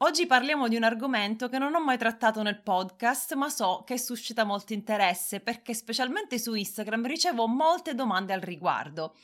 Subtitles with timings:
[0.00, 3.98] Oggi parliamo di un argomento che non ho mai trattato nel podcast, ma so che
[3.98, 9.14] suscita molto interesse perché specialmente su Instagram ricevo molte domande al riguardo.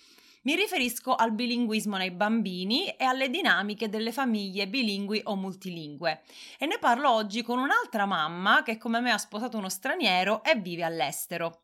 [0.44, 6.22] Mi riferisco al bilinguismo nei bambini e alle dinamiche delle famiglie bilingui o multilingue.
[6.58, 10.54] E ne parlo oggi con un'altra mamma che come me ha sposato uno straniero e
[10.54, 11.60] vive all'estero.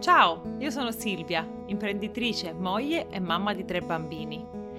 [0.00, 4.65] Ciao, io sono Silvia, imprenditrice, moglie e mamma di tre bambini.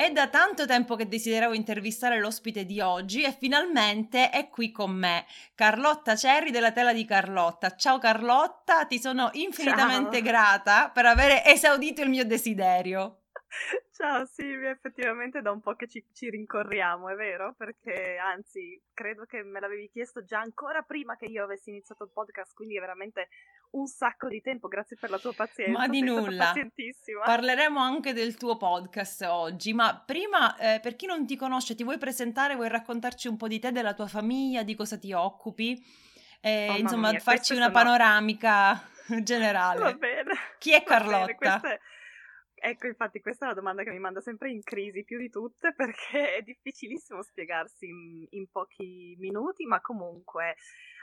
[0.00, 4.92] È da tanto tempo che desideravo intervistare l'ospite di oggi e finalmente è qui con
[4.92, 7.76] me, Carlotta Cerri della Tela di Carlotta.
[7.76, 10.26] Ciao Carlotta, ti sono infinitamente Ciao.
[10.26, 13.19] grata per aver esaudito il mio desiderio.
[13.90, 17.54] Ciao Silvia, effettivamente da un po' che ci, ci, rincorriamo, è vero?
[17.56, 22.10] Perché anzi, credo che me l'avevi chiesto già ancora prima che io avessi iniziato il
[22.12, 23.28] podcast, quindi è veramente
[23.72, 24.68] un sacco di tempo.
[24.68, 25.78] Grazie per la tua pazienza.
[25.78, 26.52] Ma di nulla.
[27.24, 31.84] Parleremo anche del tuo podcast oggi, ma prima, eh, per chi non ti conosce, ti
[31.84, 35.84] vuoi presentare, vuoi raccontarci un po' di te, della tua famiglia, di cosa ti occupi?
[36.40, 37.74] Eh, oh, insomma, mia, farci una sono...
[37.74, 38.80] panoramica
[39.22, 39.80] generale.
[39.80, 40.32] Va bene.
[40.58, 41.60] Chi è Carlotta?
[42.62, 45.72] Ecco, infatti, questa è la domanda che mi manda sempre in crisi più di tutte
[45.74, 50.56] perché è difficilissimo spiegarsi in, in pochi minuti, ma comunque.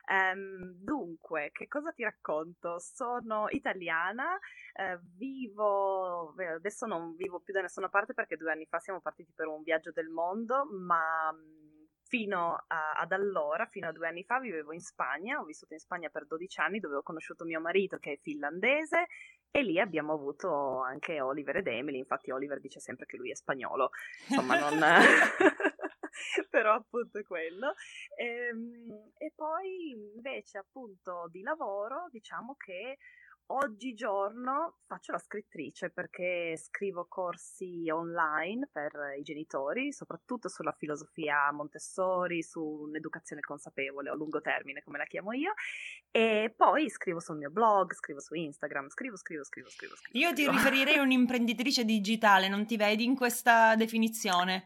[0.10, 2.80] Um, dunque, che cosa ti racconto?
[2.80, 4.38] Sono italiana,
[4.74, 9.34] eh, vivo, adesso non vivo più da nessuna parte perché due anni fa siamo partiti
[9.36, 11.36] per un viaggio del mondo, ma
[12.08, 15.80] fino a, ad allora, fino a due anni fa, vivevo in Spagna, ho vissuto in
[15.80, 19.08] Spagna per 12 anni dove ho conosciuto mio marito che è finlandese
[19.52, 23.36] e lì abbiamo avuto anche Oliver ed Emily, infatti Oliver dice sempre che lui è
[23.36, 23.90] spagnolo,
[24.28, 24.80] insomma non...
[26.50, 27.74] però appunto è quello.
[28.16, 32.98] E, ehm, e poi invece appunto di lavoro diciamo che
[33.50, 42.44] Oggigiorno faccio la scrittrice perché scrivo corsi online per i genitori, soprattutto sulla filosofia Montessori,
[42.44, 45.54] su un'educazione consapevole o lungo termine, come la chiamo io,
[46.12, 49.96] e poi scrivo sul mio blog, scrivo su Instagram, scrivo, scrivo, scrivo, scrivo.
[49.96, 54.66] scrivo io ti riferirei a un'imprenditrice digitale, non ti vedi in questa definizione?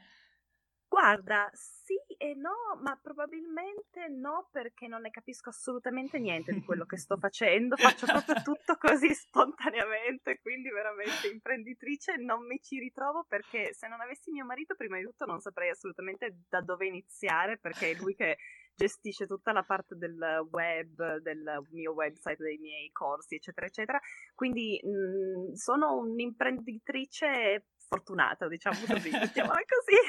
[0.92, 6.84] Guarda, sì e no, ma probabilmente no perché non ne capisco assolutamente niente di quello
[6.84, 13.24] che sto facendo, faccio proprio tutto così spontaneamente, quindi veramente imprenditrice non mi ci ritrovo
[13.26, 17.58] perché se non avessi mio marito prima di tutto non saprei assolutamente da dove iniziare
[17.58, 18.36] perché è lui che
[18.76, 24.00] gestisce tutta la parte del web, del mio website, dei miei corsi, eccetera, eccetera.
[24.36, 30.00] Quindi mh, mm, sono un'imprenditrice fortunata, diciamo così, mettiamola così.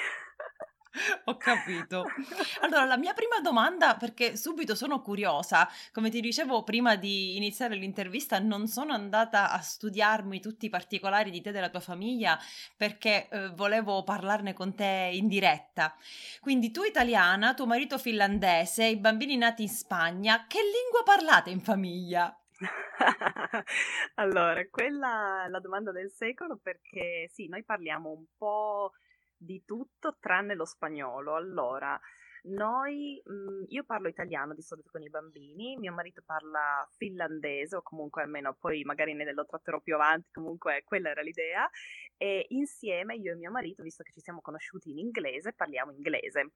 [1.24, 2.04] Ho capito.
[2.60, 7.74] Allora, la mia prima domanda, perché subito sono curiosa, come ti dicevo prima di iniziare
[7.76, 12.38] l'intervista, non sono andata a studiarmi tutti i particolari di te e della tua famiglia
[12.76, 15.96] perché eh, volevo parlarne con te in diretta.
[16.40, 21.62] Quindi tu italiana, tuo marito finlandese, i bambini nati in Spagna, che lingua parlate in
[21.62, 22.36] famiglia?
[24.14, 28.92] allora, quella è la domanda del secolo perché sì, noi parliamo un po'
[29.36, 31.34] di tutto tranne lo spagnolo.
[31.34, 31.98] Allora,
[32.44, 37.76] noi, mh, mhmm, io parlo italiano di solito con i bambini, mio marito parla finlandese
[37.76, 41.68] o comunque almeno poi magari ne lo tratterò più avanti, comunque quella era l'idea
[42.16, 46.50] e insieme io e mio marito, visto che ci siamo conosciuti in inglese, parliamo inglese.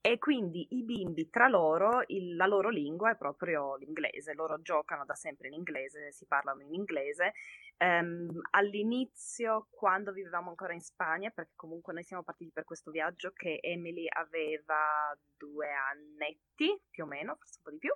[0.00, 5.04] E quindi i bimbi tra loro, il, la loro lingua è proprio l'inglese, loro giocano
[5.04, 7.32] da sempre in inglese, si parlano in inglese.
[7.78, 13.32] Um, all'inizio, quando vivevamo ancora in Spagna, perché comunque noi siamo partiti per questo viaggio
[13.32, 17.92] che Emily aveva due annetti, più o meno, forse un po' di più,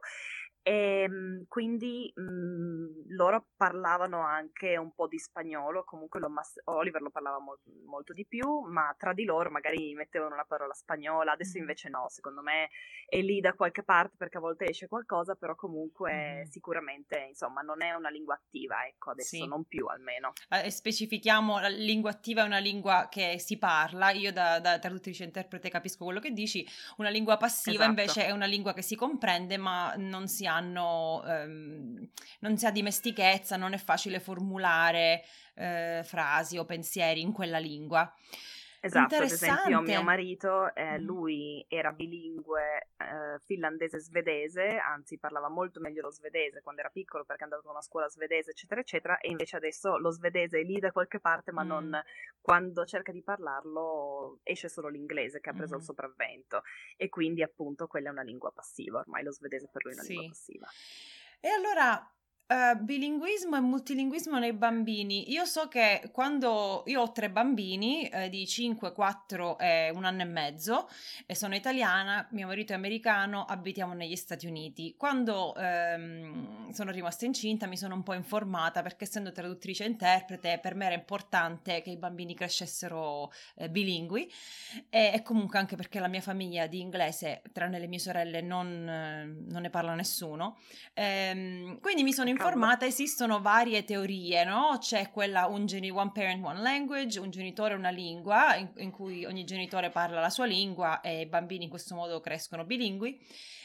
[0.62, 6.61] e ehm, quindi mh, mhmm, loro parlavano anche un po' di spagnolo, comunque lo mas-
[6.64, 10.73] Oliver lo parlava mo- molto di più, ma tra di loro magari mettevano una parola
[10.73, 12.70] spagnola, adesso invece no, secondo me
[13.09, 16.50] è lì da qualche parte perché a volte esce qualcosa, però comunque mm.
[16.50, 19.47] sicuramente insomma non è una lingua attiva, ecco, adesso sì.
[19.47, 20.32] non più almeno.
[20.49, 25.25] Eh, specifichiamo, la lingua attiva è una lingua che si parla, io da, da traduttrice
[25.25, 26.64] interprete capisco quello che dici,
[26.99, 27.88] una lingua passiva esatto.
[27.88, 32.08] invece è una lingua che si comprende ma non si ha hanno, ehm,
[32.40, 38.12] non si ha dimestichezza, non è facile formulare eh, frasi o pensieri in quella lingua.
[38.84, 46.02] Esatto, ad esempio mio marito, eh, lui era bilingue eh, finlandese-svedese, anzi parlava molto meglio
[46.02, 49.31] lo svedese quando era piccolo perché è andato a una scuola svedese, eccetera, eccetera, e
[49.31, 51.69] invece adesso lo svedese è lì da qualche parte, ma mm.
[51.69, 52.02] non
[52.40, 55.78] quando cerca di parlarlo esce solo l'inglese che ha preso mm.
[55.78, 56.62] il sopravvento
[56.96, 60.05] e quindi appunto quella è una lingua passiva, ormai lo svedese per lui è una
[60.05, 60.12] sì.
[60.12, 60.67] lingua passiva.
[61.38, 62.12] E allora
[62.52, 65.32] Uh, bilinguismo e multilinguismo nei bambini.
[65.32, 70.20] Io so che quando io ho tre bambini eh, di 5, 4 e un anno
[70.20, 70.87] e mezzo
[71.25, 74.96] e sono italiana, mio marito è americano, abitiamo negli Stati Uniti.
[74.99, 80.58] Quando ehm, sono rimasta incinta mi sono un po' informata perché essendo traduttrice e interprete
[80.60, 84.31] per me era importante che i bambini crescessero eh, bilingui
[84.90, 88.84] e, e, comunque anche perché la mia famiglia di inglese, tranne le mie sorelle, non,
[89.49, 90.58] non ne parla nessuno.
[90.93, 94.77] Ehm, quindi mi sono informata informata esistono varie teorie, no?
[94.79, 99.25] C'è quella un geni- one parent, one language, un genitore, una lingua, in, in cui
[99.25, 103.19] ogni genitore parla la sua lingua e i bambini in questo modo crescono bilingui.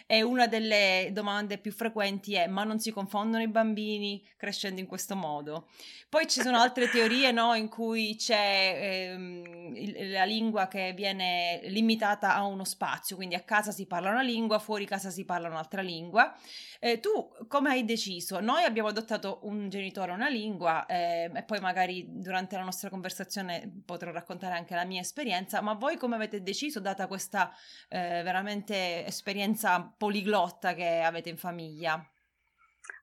[0.10, 4.88] E una delle domande più frequenti è: ma non si confondono i bambini crescendo in
[4.88, 5.68] questo modo?
[6.08, 12.34] Poi ci sono altre teorie no, in cui c'è ehm, la lingua che viene limitata
[12.34, 15.82] a uno spazio, quindi a casa si parla una lingua, fuori casa si parla un'altra
[15.82, 16.34] lingua.
[16.80, 18.40] Eh, tu come hai deciso?
[18.40, 23.70] Noi abbiamo adottato un genitore, una lingua eh, e poi magari durante la nostra conversazione
[23.86, 27.52] potrò raccontare anche la mia esperienza, ma voi come avete deciso, data questa
[27.90, 32.02] eh, veramente esperienza poliglotta che avete in famiglia?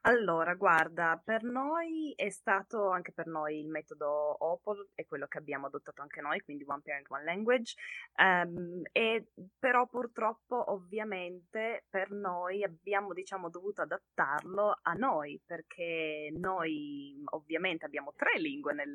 [0.02, 5.38] Allora, guarda, per noi è stato anche per noi il metodo OPOL, è quello che
[5.38, 7.74] abbiamo adottato anche noi, quindi One Parent, One Language,
[8.18, 17.22] um, e però purtroppo ovviamente per noi abbiamo diciamo dovuto adattarlo a noi, perché noi
[17.30, 18.94] ovviamente abbiamo tre lingue nel,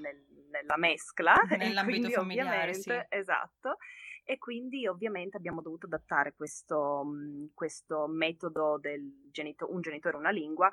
[0.00, 1.34] nel, nella mescla.
[1.48, 2.92] Nell'ambito familiare, sì.
[3.08, 3.76] Esatto
[4.24, 10.30] e quindi ovviamente abbiamo dovuto adattare questo, mhmm, questo metodo del genito- un genitore una
[10.30, 10.70] lingua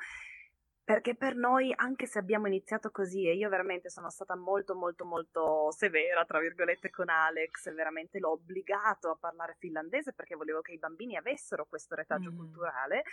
[0.89, 5.05] perché per noi, anche se abbiamo iniziato così, e io veramente sono stata molto, molto,
[5.05, 10.71] molto severa, tra virgolette, con Alex, veramente l'ho obbligato a parlare finlandese perché volevo che
[10.71, 12.35] i bambini avessero questo retaggio mm.
[12.35, 13.03] culturale,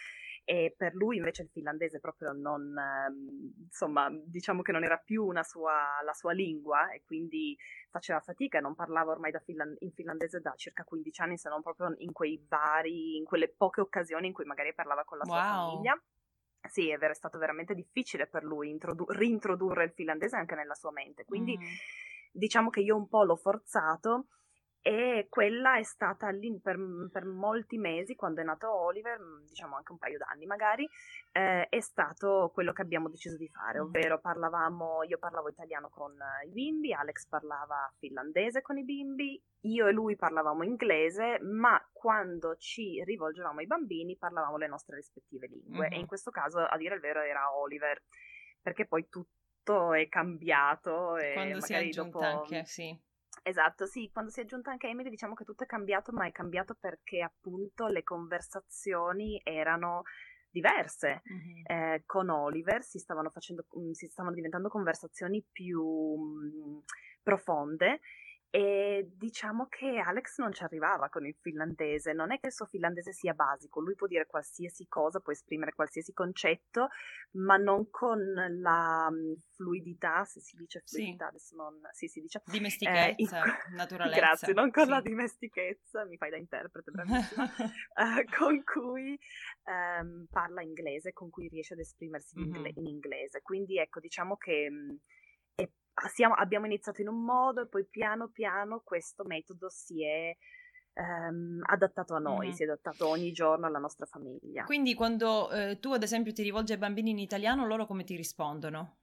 [0.46, 5.30] e per lui invece il finlandese proprio non, ehm, insomma, diciamo che non era più
[5.42, 7.54] sua, la sua lingua, e quindi
[7.90, 11.92] faceva fatica, non parlava ormai finland- in finlandese da circa 15 anni, se non proprio
[11.98, 15.68] in quei vari, in quelle poche occasioni in cui magari parlava con la sua wow.
[15.68, 16.02] famiglia.
[16.68, 20.74] Sì, è, ver- è stato veramente difficile per lui introdu- rintrodurre il finlandese anche nella
[20.74, 21.62] sua mente, quindi mm.
[22.32, 24.26] diciamo che io un po' l'ho forzato
[24.86, 26.78] e quella è stata lì per,
[27.10, 30.88] per, molti mesi, quando è nato Oliver, mm, diciamo anche un paio d'anni magari,
[31.32, 36.14] eh, è stato quello che abbiamo deciso di fare, ovvero parlavamo, io parlavo italiano con
[36.46, 42.54] i bimbi, Alex parlava finlandese con i bimbi, io e lui parlavamo inglese, ma quando
[42.54, 45.92] ci rivolgevamo ai bambini parlavamo le nostre rispettive lingue, mm-hmm.
[45.94, 48.00] e in questo caso, a dire il vero, era Oliver,
[48.62, 52.42] perché poi tutto è cambiato e quando si è aggiunta dopo...
[52.42, 53.05] anche, sì
[53.48, 56.32] Esatto, sì, quando si è aggiunta anche Emily diciamo che tutto è cambiato, ma è
[56.32, 60.02] cambiato perché appunto le conversazioni erano
[60.50, 61.22] diverse.
[61.32, 61.62] Mm-hmm.
[61.64, 66.78] Eh, con Oliver si stavano, facendo, mm, si stavano diventando conversazioni più mh, mm,
[67.22, 68.00] profonde
[68.56, 72.64] e diciamo che Alex non ci arrivava con il finlandese, non è che il suo
[72.64, 76.88] finlandese sia basico, lui può dire qualsiasi cosa, può esprimere qualsiasi concetto,
[77.32, 78.18] ma non con
[78.62, 81.30] la mm, fluidità, se si dice fluidità, sì.
[81.32, 81.80] adesso non...
[81.92, 82.40] Sì, si dice...
[82.46, 83.28] Dimestichezza, eh, in...
[83.76, 84.20] naturalezza.
[84.20, 84.90] Grazie, non con sì.
[84.90, 89.18] la dimestichezza, mi fai da interprete, bravissima, uh, con cui
[89.64, 92.64] um, parla inglese, con cui riesce ad esprimersi mm-hmm.
[92.76, 93.42] in inglese.
[93.42, 94.70] Quindi ecco, diciamo che...
[94.70, 94.96] Mh, mm,
[96.12, 100.36] siamo, abbiamo iniziato in un modo e poi piano piano questo metodo si è
[100.94, 102.52] ehm, adattato a noi, mm.
[102.52, 104.64] si è adattato ogni giorno alla nostra famiglia.
[104.64, 108.16] Quindi quando eh, tu ad esempio ti rivolgi ai bambini in italiano, loro come ti
[108.16, 108.96] rispondono?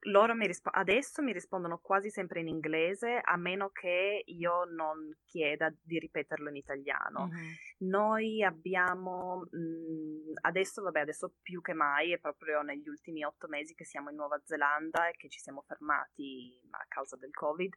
[0.00, 5.16] Loro mi rispo- adesso mi rispondono quasi sempre in inglese, a meno che io non
[5.24, 7.28] chieda di ripeterlo in italiano.
[7.28, 7.52] Mm-hmm.
[7.88, 13.48] Noi abbiamo, mh, mhmm, adesso, vabbè, adesso più che mai, è proprio negli ultimi otto
[13.48, 17.74] mesi che siamo in Nuova Zelanda e che ci siamo fermati a causa del Covid.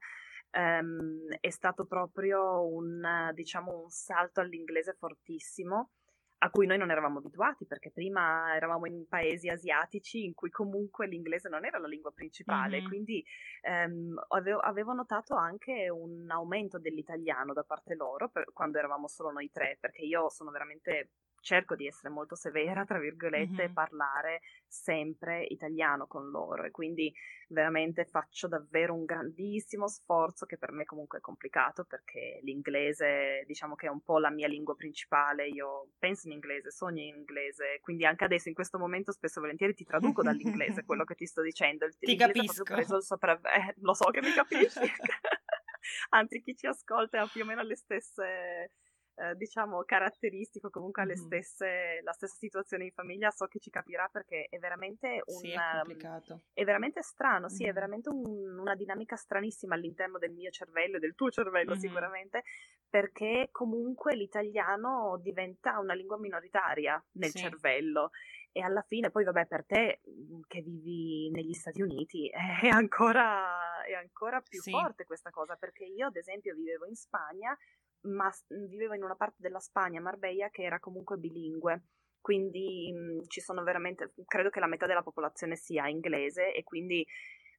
[0.52, 5.92] Um, è stato proprio un, diciamo, un salto all'inglese fortissimo
[6.42, 11.08] a cui noi non eravamo abituati, perché prima eravamo in paesi asiatici in cui comunque
[11.08, 12.88] l'inglese non era la lingua principale, mm-hmm.
[12.88, 13.26] quindi
[13.62, 19.32] ehm, avevo, avevo, notato anche un aumento dell'italiano da parte loro per, quando eravamo solo
[19.32, 21.10] noi tre, perché io sono veramente
[21.42, 23.74] cerco di essere molto severa, tra virgolette, e Mhm.
[23.74, 27.14] parlare sempre italiano con loro e quindi
[27.50, 33.76] veramente faccio davvero un grandissimo sforzo che per me comunque è complicato perché l'inglese diciamo
[33.76, 37.80] che è un po' la mia lingua principale, io penso in inglese, sogno in inglese,
[37.82, 41.26] quindi anche adesso in questo momento spesso e volentieri ti traduco dall'inglese quello che ti
[41.26, 42.76] sto dicendo, il, Ti capisco.
[42.76, 44.86] il sopravvento, lo so che mi capisci,
[46.10, 48.72] anzi chi ci ascolta ha più o meno le stesse
[49.20, 51.16] eh, diciamo caratteristiche, comunque ha Mhm.
[51.16, 55.52] stesse, la stessa situazione in famiglia, so che ci capirà perché è veramente un, Sì,
[55.52, 56.42] è complicato.
[56.52, 61.00] è veramente strano, sì, è veramente un- una dinamica stranissima all'interno del mio cervello e
[61.00, 61.76] del tuo cervello Mhm.
[61.76, 62.44] sicuramente,
[62.90, 67.40] perché comunque l'italiano diventa una lingua minoritaria nel Sì.
[67.40, 68.10] cervello
[68.52, 72.30] e alla fine poi vabbè per te mh, che vivi negli Stati Uniti
[72.66, 74.72] è ancora, è ancora più Sì.
[74.72, 77.56] forte questa cosa perché io ad esempio vivevo in Spagna
[78.02, 81.84] ma vivevo in una parte della Spagna, Marbella, che era comunque bilingue.
[82.22, 87.06] Quindi mh, ci sono veramente, credo che la metà della popolazione sia inglese e quindi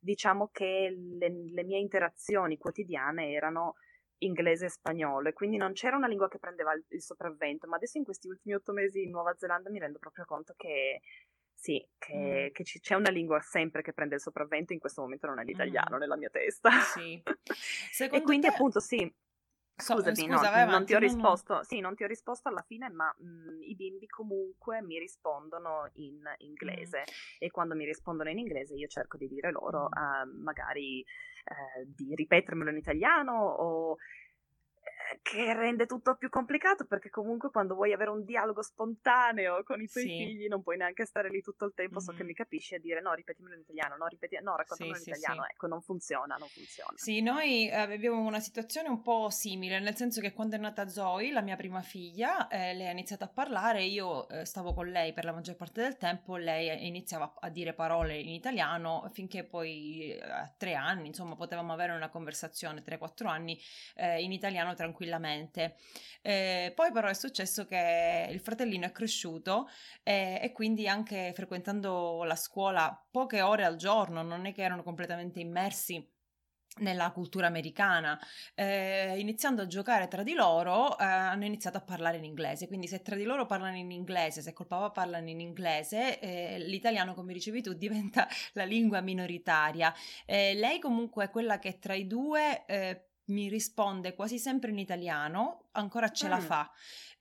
[0.00, 3.74] diciamo che le, le mie interazioni quotidiane erano
[4.22, 7.76] inglese e spagnolo e quindi non c'era una lingua che prendeva il, il sopravvento, ma
[7.76, 11.00] adesso in questi ultimi otto mesi in Nuova Zelanda mi rendo proprio conto che
[11.54, 12.52] sì, che, Mm.
[12.54, 15.44] che ci- c'è una lingua sempre che prende il sopravvento, in questo momento non è
[15.44, 16.00] l'italiano Mm.
[16.00, 16.70] nella mia testa.
[16.80, 17.22] Sì.
[18.10, 19.10] e quindi te- appunto sì,
[19.80, 21.28] So- Scusami, no, scusa, vai non ti ho avanti, no, no.
[21.28, 21.62] risposto.
[21.64, 26.22] Sì, non ti ho risposto alla fine, ma mh, i bimbi comunque mi rispondono in
[26.38, 27.04] inglese
[27.38, 30.02] e quando mi rispondono in inglese io cerco di dire loro Mm.
[30.02, 33.98] eh, magari eh, di ripetermelo in italiano o eh,
[35.22, 39.88] che rende tutto più complicato perché comunque quando vuoi avere un dialogo spontaneo con i
[39.88, 40.16] tuoi Sì.
[40.16, 43.00] figli non puoi neanche stare lì tutto il tempo, so che mi capisci, e dire
[43.00, 46.36] no, ripetimelo in italiano, no, ripeti- no raccontamelo Sì, in sì, italiano, ecco, non funziona,
[46.36, 46.92] non funziona.
[46.94, 50.86] Sì, noi eh, abbiamo una situazione un po' simile, nel senso che quando è nata
[50.88, 54.88] Zoe, la mia prima figlia, eh, lei ha iniziato a parlare, io eh, stavo con
[54.88, 59.44] lei per la maggior parte del tempo, lei iniziava a dire parole in italiano finché
[59.44, 63.58] poi eh, a tre anni, insomma, potevamo avere una conversazione, 3-4 anni,
[63.96, 64.98] eh, in italiano tranquillamente.
[66.22, 69.68] Eh, poi però è successo che il fratellino è cresciuto
[70.02, 74.82] e, e quindi anche frequentando la scuola poche ore al giorno, non è che erano
[74.82, 76.06] completamente immersi
[76.78, 78.18] nella cultura americana,
[78.54, 82.68] eh, iniziando a giocare tra di loro, eh, hanno iniziato a parlare in inglese.
[82.68, 86.58] Quindi, se tra di loro parlano in inglese, se col papà parlano in inglese, eh,
[86.60, 89.92] l'italiano, come dicevi tu, diventa la lingua minoritaria.
[90.26, 92.64] Eh, lei, comunque, è quella che tra i due.
[93.30, 96.40] Mi risponde quasi sempre in italiano, ancora ce la Mm.
[96.42, 96.70] fa.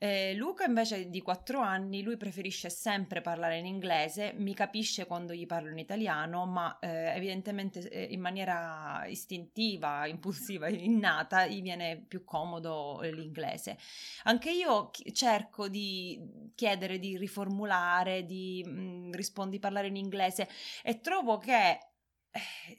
[0.01, 5.33] Eh, Luca invece di 4 anni, lui preferisce sempre parlare in inglese, mi capisce quando
[5.33, 11.97] gli parlo in italiano, ma eh, evidentemente eh, in maniera istintiva, impulsiva, innata, gli viene
[12.07, 13.77] più comodo eh, l'inglese.
[14.23, 16.17] Anche io chi- cerco di
[16.55, 20.47] chiedere di riformulare, di mm, rispondi parlare in inglese
[20.81, 21.77] e trovo che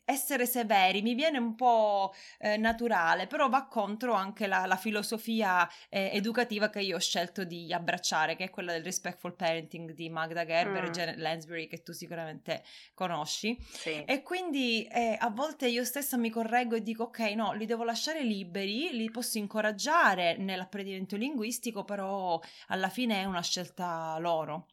[0.05, 5.69] essere severi mi viene un po' eh, naturale, però va contro anche la, la filosofia
[5.89, 10.09] eh, educativa che io ho scelto di abbracciare, che è quella del respectful parenting di
[10.09, 10.93] Magda Gerber e Mm.
[10.93, 12.63] Janet Lansbury, che tu sicuramente
[12.95, 13.57] conosci.
[13.71, 14.03] Sì.
[14.05, 17.85] E quindi eh, a volte io stessa mi correggo e dico: Ok, no, li devo
[17.85, 24.67] lasciare liberi, li posso incoraggiare nell'apprendimento linguistico, però alla fine è una scelta loro.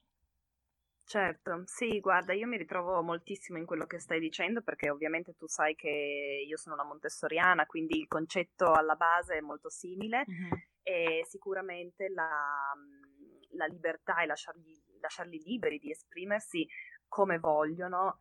[1.08, 5.48] Certo, sì, guarda, io mi ritrovo moltissimo in quello che stai dicendo perché ovviamente tu
[5.48, 10.26] sai che io sono una montessoriana, quindi il concetto alla base è molto simile
[10.84, 12.74] e sicuramente la,
[13.52, 16.68] la libertà e lasciargli, lasciarli liberi di esprimersi
[17.08, 18.20] come vogliono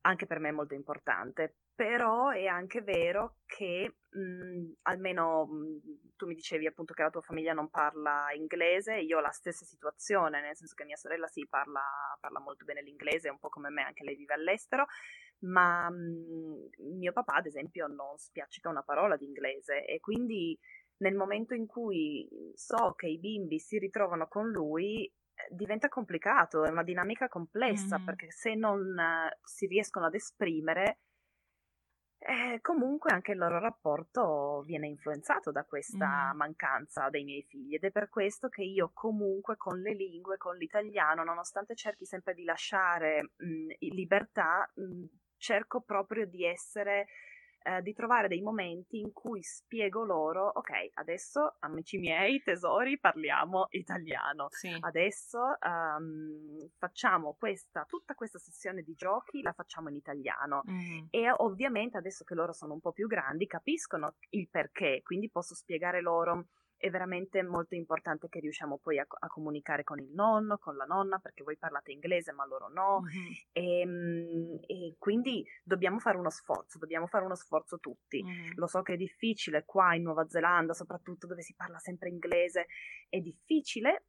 [0.00, 1.54] anche per me è molto importante.
[1.76, 7.20] Però è anche vero che mh, almeno mh, tu mi dicevi appunto che la tua
[7.20, 11.46] famiglia non parla inglese, io ho la stessa situazione, nel senso che mia sorella sì
[11.48, 11.82] parla,
[12.20, 14.86] parla molto bene l'inglese, un po' come me, anche lei vive all'estero,
[15.40, 20.56] ma mh, mio papà ad esempio non spiaccica una parola di inglese e quindi
[20.98, 25.12] nel momento in cui so che i bimbi si ritrovano con lui
[25.50, 28.04] diventa complicato, è una dinamica complessa Mhm.
[28.04, 31.00] perché se non eh, si riescono ad esprimere
[32.26, 36.34] eh, comunque anche il loro rapporto viene influenzato da questa Mhm.
[36.34, 40.56] mancanza dei miei figli ed è per questo che io comunque con le lingue, con
[40.56, 45.04] l'italiano, nonostante cerchi sempre di lasciare mh, libertà, mh,
[45.36, 47.06] cerco proprio di essere
[47.64, 53.66] eh, di trovare dei momenti in cui spiego loro, ok, adesso amici miei, tesori, parliamo
[53.70, 54.48] italiano.
[54.50, 54.76] Sì.
[54.80, 61.08] Adesso ehm, facciamo questa, tutta questa sessione di giochi la facciamo in italiano Mhm.
[61.10, 65.54] e ovviamente adesso che loro sono un po' più grandi capiscono il perché, quindi posso
[65.54, 66.46] spiegare loro
[66.84, 70.84] è veramente molto importante che riusciamo poi a, a, comunicare con il nonno, con la
[70.84, 73.32] nonna, perché voi parlate inglese ma loro no, mm-hmm.
[73.52, 78.22] e, e, quindi dobbiamo fare uno sforzo, dobbiamo fare uno sforzo tutti.
[78.22, 78.50] Mm-hmm.
[78.56, 82.66] Lo so che è difficile qua in Nuova Zelanda, soprattutto dove si parla sempre inglese,
[83.08, 84.04] è difficile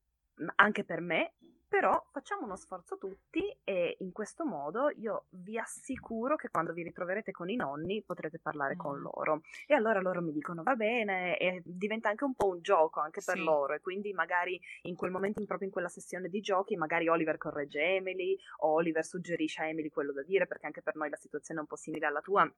[0.56, 1.36] anche per me,
[1.68, 6.84] però facciamo uno sforzo tutti e in questo modo io vi assicuro che quando vi
[6.84, 8.80] ritroverete con i nonni potrete parlare mm.
[8.80, 9.42] con loro.
[9.66, 13.22] E allora loro mi dicono va bene e diventa anche un po' un gioco anche
[13.26, 13.44] per sì.
[13.44, 17.38] loro e quindi magari in quel momento, proprio in quella sessione di giochi, magari Oliver
[17.38, 21.18] corregge Emily o Oliver suggerisce a Emily quello da dire perché anche per noi la
[21.18, 22.50] situazione è un po' simile alla tua.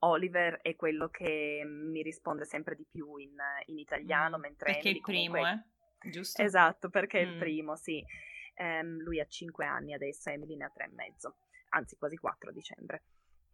[0.00, 4.88] Oliver è quello che mi risponde sempre di più in, in italiano, mm, mentre perché
[4.88, 5.64] Emily è il primo, comunque...
[6.00, 6.10] eh?
[6.10, 6.42] Giusto?
[6.42, 7.24] Esatto, perché mm.
[7.24, 7.38] è il mm.
[7.38, 8.04] primo, sì.
[8.62, 11.38] Um, lui ha 5 anni adesso, Emily ne ha 3 e mezzo,
[11.70, 13.02] anzi quasi 4 a dicembre.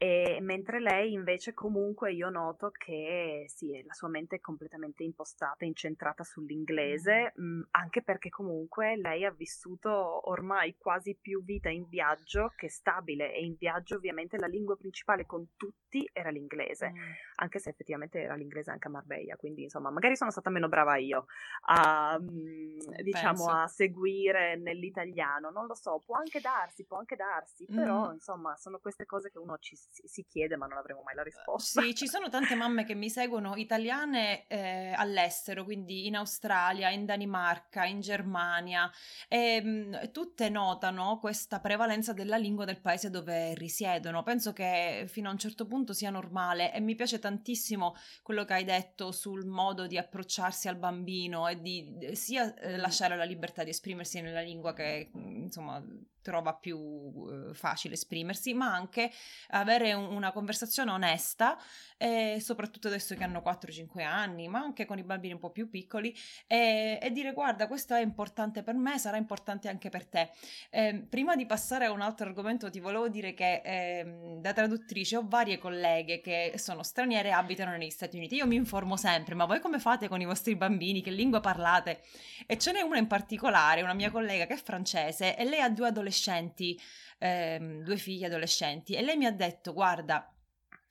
[0.00, 5.64] E mentre lei invece comunque io noto che sì, la sua mente è completamente impostata,
[5.64, 11.88] incentrata sull'inglese, mh, mm, anche perché comunque lei ha vissuto ormai quasi più vita in
[11.88, 17.10] viaggio che stabile e in viaggio ovviamente la lingua principale con tutti era l'inglese, mm.
[17.36, 20.96] anche se effettivamente era l'inglese anche a Marbella, quindi insomma magari sono stata meno brava
[20.96, 21.26] io
[21.62, 27.16] a, mh, mm, diciamo, a seguire nell'italiano, non lo so, può anche darsi, può anche
[27.16, 28.12] darsi, però mm.
[28.12, 31.82] insomma sono queste cose che uno ci si, chiede ma non avremo mai la risposta.
[31.82, 37.04] Sì, ci sono tante mamme che mi seguono italiane eh, all'estero, quindi in Australia, in
[37.04, 38.90] Danimarca, in Germania,
[39.28, 44.22] e mh, mm, tutte notano questa prevalenza della lingua del paese dove risiedono.
[44.22, 48.54] Penso che fino a un certo punto sia normale e mi piace tantissimo quello che
[48.54, 53.64] hai detto sul modo di approcciarsi al bambino e di sia eh, lasciare la libertà
[53.64, 55.82] di esprimersi nella lingua che insomma
[56.28, 59.10] trova più eh, facile esprimersi, ma anche
[59.48, 61.58] avere un, una conversazione onesta,
[61.96, 65.70] eh, soprattutto adesso che hanno 4-5 anni, ma anche con i bambini un po' più
[65.70, 66.14] piccoli,
[66.46, 70.30] e, e dire guarda questo è importante per me, sarà importante anche per te.
[70.68, 75.16] Eh, prima di passare a un altro argomento ti volevo dire che ehm, da traduttrice
[75.16, 78.34] ho varie colleghe che sono straniere e abitano negli Stati Uniti.
[78.34, 81.00] Io mi informo sempre, ma voi come fate con i vostri bambini?
[81.00, 82.02] Che lingua parlate?
[82.46, 85.70] E ce n'è una in particolare, una mia collega che è francese e lei ha
[85.70, 86.78] due adolescenti adolescenti,
[87.18, 90.30] ehm, due figli adolescenti, e lei mi ha detto, guarda,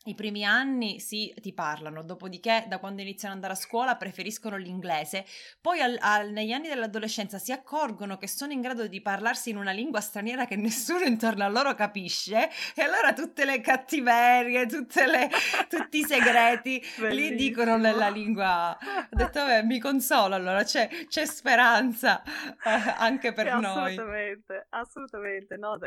[0.08, 4.58] i primi anni sì, ti parlano, dopodiché da quando iniziano ad andare a scuola preferiscono
[4.58, 5.26] l'inglese,
[5.62, 9.58] poi al, al, negli anni dell'adolescenza si accorgono che sono in grado di parlarsi in
[9.58, 15.30] una lingua straniera che nessuno intorno a loro capisce e allora tutte le cattiverie, le,
[15.70, 18.78] tutti i segreti li dicono nella lingua.
[19.12, 23.93] Ho detto, vabbè, mi consolo allora, c'è, c'è speranza eh, anche per sì, noi.
[23.93, 25.58] Assolutamente, assolutamente.
[25.58, 25.78] No,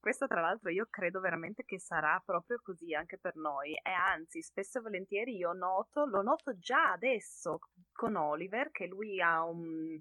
[0.00, 3.90] questo tra l'altro io credo veramente che sarà proprio così anche per noi noi e
[3.90, 7.58] anzi spesso e volentieri io noto, lo noto già adesso
[7.92, 9.98] con Oliver che lui ha un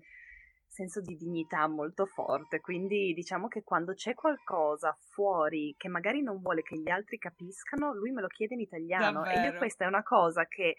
[0.69, 6.39] senso di dignità molto forte, quindi diciamo che quando c'è qualcosa fuori che magari non
[6.39, 9.47] vuole che gli altri capiscano, lui me lo chiede in italiano Davvero?
[9.47, 10.75] e io questa è una cosa che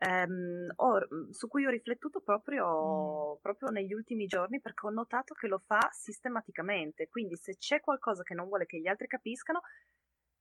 [0.00, 1.00] Um, ho,
[1.32, 3.40] su cui ho riflettuto proprio, mm.
[3.42, 7.08] proprio, negli ultimi giorni perché ho notato che lo fa sistematicamente.
[7.08, 9.60] Quindi, se c'è qualcosa che non vuole che gli altri capiscano,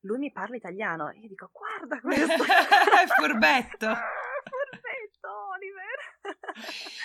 [0.08, 2.44] lui mi parla italiano e io dico guarda questo
[3.20, 3.88] furbetto
[4.48, 5.88] furbetto Oliver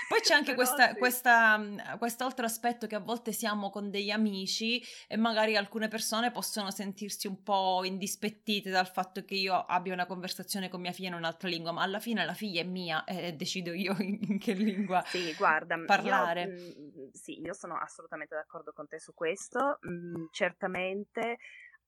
[0.09, 0.99] poi c'è anche questa, sì.
[0.99, 6.31] questa, mhmm, quest'altro aspetto che a volte siamo con degli amici e magari alcune persone
[6.31, 11.09] possono sentirsi un po' indispettite dal fatto che io abbia una conversazione con mia figlia
[11.09, 14.53] in un'altra lingua, ma alla fine la figlia è mia e decido io in che
[14.53, 16.43] lingua sì, guarda, parlare.
[16.43, 19.79] Io, mh, sì, io sono assolutamente d'accordo con te su questo.
[19.81, 21.38] Mh, certamente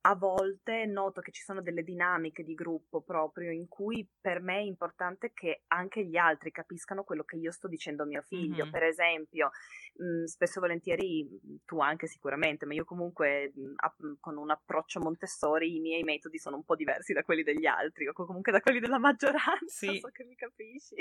[0.07, 4.57] a volte noto che ci sono delle dinamiche di gruppo proprio in cui per me
[4.57, 8.65] è importante che anche gli altri capiscano quello che io sto dicendo a mio figlio.
[8.65, 8.73] Mm-hmm.
[8.73, 9.51] Per esempio,
[9.95, 13.95] mh, mhmm, spesso e volentieri, mhmm, tu anche sicuramente, ma io comunque mh, mhmm, a,
[14.21, 18.07] con un approccio Montessori i miei metodi sono un po' diversi da quelli degli altri
[18.07, 19.99] o comunque da quelli della maggioranza, sì.
[20.01, 20.97] so che mi capisci.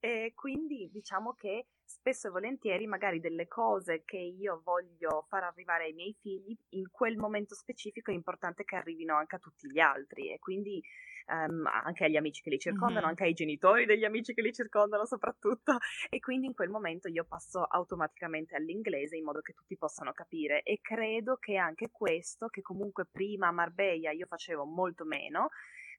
[0.00, 5.84] E quindi diciamo che spesso e volentieri magari delle cose che io voglio far arrivare
[5.84, 9.80] ai miei figli, in quel momento specifico è importante che arrivino anche a tutti gli
[9.80, 10.82] altri e quindi
[11.28, 13.08] um, anche agli amici che li circondano, mm-hmm.
[13.08, 15.78] anche ai genitori degli amici che li circondano soprattutto
[16.10, 20.62] e quindi in quel momento io passo automaticamente all'inglese in modo che tutti possano capire
[20.62, 25.48] e credo che anche questo, che comunque prima a Marbella io facevo molto meno,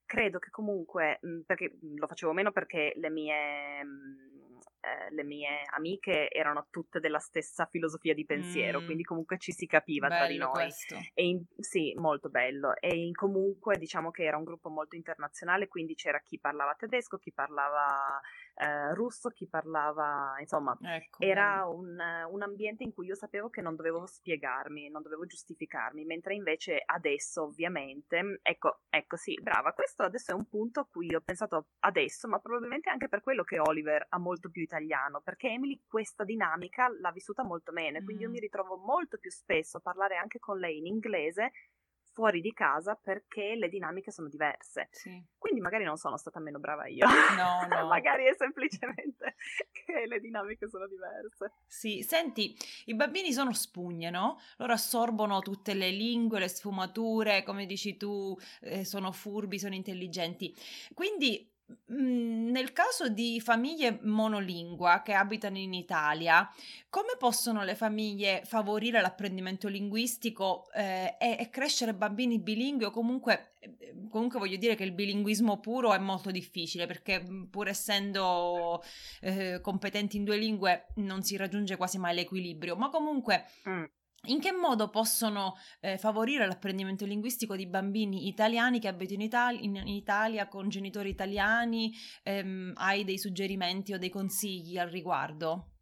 [0.10, 5.24] credo che comunque, mhmm, perché mhmm, lo facevo meno perché le mie, mhmm, eh, le
[5.24, 8.86] mie amiche erano tutte della stessa filosofia di pensiero, mm.
[8.86, 10.52] quindi comunque ci si capiva bello tra di noi.
[10.52, 10.96] Questo.
[11.14, 12.76] E in, sì, molto bello.
[12.76, 17.18] E in, comunque diciamo che era un gruppo molto internazionale, quindi c'era chi parlava tedesco,
[17.18, 18.20] chi parlava
[18.60, 21.98] eh, russo, chi parlava, insomma, ecco, era un,
[22.30, 26.82] un, ambiente in cui io sapevo che non dovevo spiegarmi, non dovevo giustificarmi, mentre invece
[26.86, 31.68] adesso ovviamente, ecco, ecco sì, brava, questo adesso è un punto a cui ho pensato
[31.80, 36.26] adesso, ma probabilmente anche per quello che Oliver ha molto più italiano, perché Emily questa
[36.26, 38.26] dinamica l'ha vissuta molto bene, quindi mm.
[38.26, 41.52] io mi ritrovo molto più spesso a parlare anche con lei in inglese
[42.12, 44.90] fuori di casa perché le dinamiche sono diverse.
[44.92, 45.24] Sì.
[45.38, 47.06] Quindi magari non sono stata meno brava io.
[47.08, 47.88] No, no.
[47.88, 49.36] magari è semplicemente
[49.72, 51.54] che le dinamiche sono diverse.
[51.66, 54.40] Sì, senti, i bambini sono spugne, no?
[54.58, 60.54] Loro assorbono tutte le lingue, le sfumature, come dici tu, eh, sono furbi, sono intelligenti.
[60.94, 61.50] Quindi
[61.88, 66.50] nel caso di famiglie monolingua che abitano in Italia,
[66.90, 73.54] come possono le famiglie favorire l'apprendimento linguistico eh, e, e, crescere bambini bilingui o comunque,
[73.60, 78.82] eh, comunque voglio dire che il bilinguismo puro è molto difficile perché mhmm, pur essendo
[79.22, 83.46] eh, competenti in due lingue non si raggiunge quasi mai l'equilibrio, ma comunque...
[83.68, 83.84] Mm
[84.28, 89.62] in che modo possono eh, favorire l'apprendimento linguistico di bambini italiani che abitano in Italia,
[89.62, 91.94] in Italia con genitori italiani?
[92.24, 95.79] Ehm, hai dei suggerimenti o dei consigli al riguardo?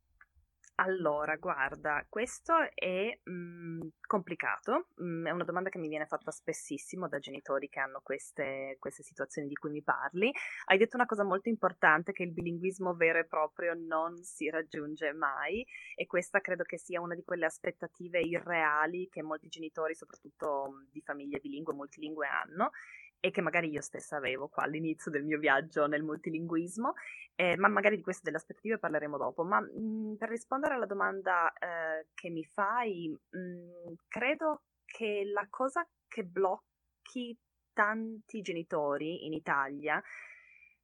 [0.79, 7.07] Allora, guarda, questo è mh, complicato, mh, è una domanda che mi viene fatta spessissimo
[7.07, 10.31] da genitori che hanno queste, queste, situazioni di cui mi parli.
[10.65, 15.13] Hai detto una cosa molto importante, che il bilinguismo vero e proprio non si raggiunge
[15.13, 20.85] mai e questa credo che sia una di quelle aspettative irreali che molti genitori, soprattutto
[20.91, 22.69] di famiglie bilingue, multilingue, hanno
[23.19, 26.93] e che magari io stessa avevo qua all'inizio del mio viaggio nel multilinguismo,
[27.35, 29.43] eh, ma magari di queste delle aspettative parleremo dopo.
[29.43, 35.23] Ma mh, mm, per rispondere alla domanda eh, che mi fai, mh, mm, credo che
[35.31, 37.37] la cosa che blocchi
[37.73, 40.01] tanti genitori in Italia,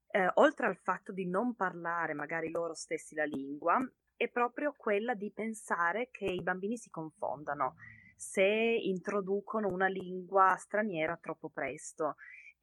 [0.07, 3.79] eh, oltre al fatto di non parlare magari loro stessi la lingua,
[4.15, 7.75] è proprio quella di pensare che i bambini si confondano
[8.23, 12.15] se introducono una lingua straniera troppo presto.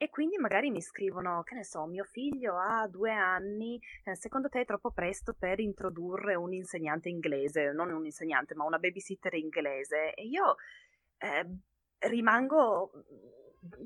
[0.02, 4.48] E quindi magari mi scrivono, che ne so, mio figlio ha due anni, eh, secondo
[4.48, 9.34] te è troppo presto per introdurre un insegnante inglese, non un insegnante, ma una babysitter
[9.34, 10.14] inglese?
[10.14, 10.56] E io
[11.18, 11.46] eh,
[12.08, 12.92] rimango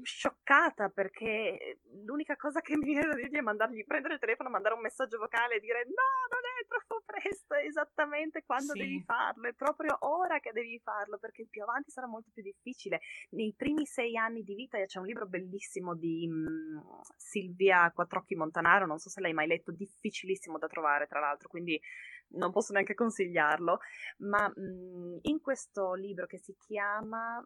[0.02, 4.74] scioccata perché l'unica cosa che mi viene da dirgli è mandargli prendere il telefono, mandare
[4.74, 8.78] un messaggio vocale e dire no, non è troppo presto, è esattamente quando sì.
[8.78, 13.00] devi farlo, è proprio ora che devi farlo perché più avanti sarà molto più difficile.
[13.30, 18.87] Nei primi sei anni di vita c'è un libro bellissimo di um, Silvia Quattrocchi Montanaro,
[18.87, 21.80] non so se l'hai mai letto, difficilissimo da trovare tra l'altro, quindi
[22.28, 23.78] non posso neanche consigliarlo,
[24.18, 27.44] ma um, in questo libro che si chiama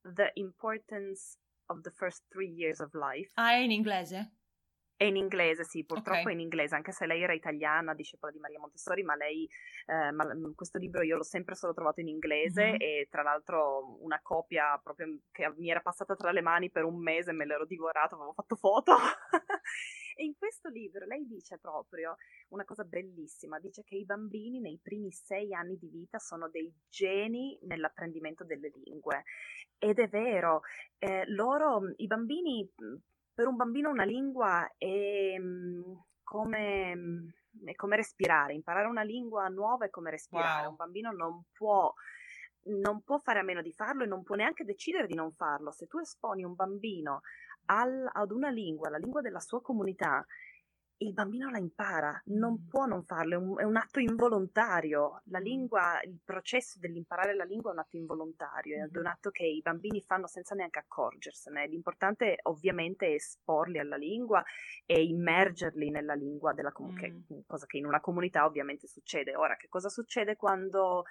[0.00, 1.38] The Importance
[1.70, 3.30] of the First Three Years of Life.
[3.36, 4.26] Ah, in inglese?
[4.98, 6.32] È in inglese, sì, purtroppo okay.
[6.32, 9.48] è in inglese, anche se lei era italiana, discepola di Maria Montessori, ma lei,
[9.86, 12.80] eh, ma, mm, questo libro io l'ho sempre solo trovato in inglese mm-hmm.
[12.80, 17.00] e tra l'altro una copia proprio che mi era passata tra le mani per un
[17.00, 18.96] mese, me l'ero divorato, avevo fatto foto.
[20.16, 22.16] e in questo libro lei dice proprio
[22.48, 26.74] una cosa bellissima, dice che i bambini nei primi sei anni di vita sono dei
[26.88, 29.22] geni nell'apprendimento delle lingue.
[29.78, 30.62] Ed è vero,
[30.98, 32.68] eh, loro, i bambini
[33.38, 35.92] per un bambino una lingua è mm,
[36.24, 37.28] come, mm,
[37.66, 40.70] è come respirare, imparare una lingua nuova è come respirare, wow.
[40.70, 41.94] un bambino non può
[42.64, 45.70] non può fare a meno di farlo e non può neanche decidere di non farlo.
[45.70, 47.20] Se tu esponi un bambino
[47.66, 50.26] al, ad una lingua, la lingua della sua comunità,
[50.98, 55.22] il bambino la impara, non può non farlo, è un, è un, atto involontario.
[55.26, 59.44] La lingua, il processo dell'imparare la lingua è un atto involontario, è un atto che
[59.44, 61.66] i bambini fanno senza neanche accorgersene.
[61.68, 64.42] L'importante ovviamente è esporli alla lingua
[64.86, 67.40] e immergerli nella lingua della comunità, mm.
[67.46, 69.36] cosa che in una comunità ovviamente succede.
[69.36, 71.04] Ora, che cosa succede quando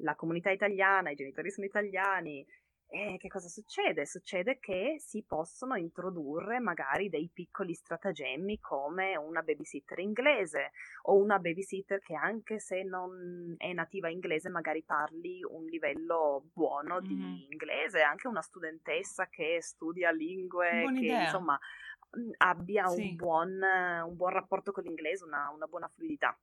[0.00, 2.46] la comunità italiana, i genitori sono italiani,
[2.88, 4.06] e che cosa succede?
[4.06, 10.70] Succede che si possono introdurre magari dei piccoli stratagemmi come una babysitter inglese
[11.02, 17.00] o una babysitter che anche se non è nativa inglese magari parli un livello buono
[17.00, 17.04] mm.
[17.04, 21.22] di inglese, anche una studentessa che studia lingue, Buona che idea.
[21.24, 21.58] insomma
[22.38, 23.00] abbia sì.
[23.00, 23.60] un, buon,
[24.06, 26.38] un, buon, rapporto con l'inglese, una, una buona fluidità.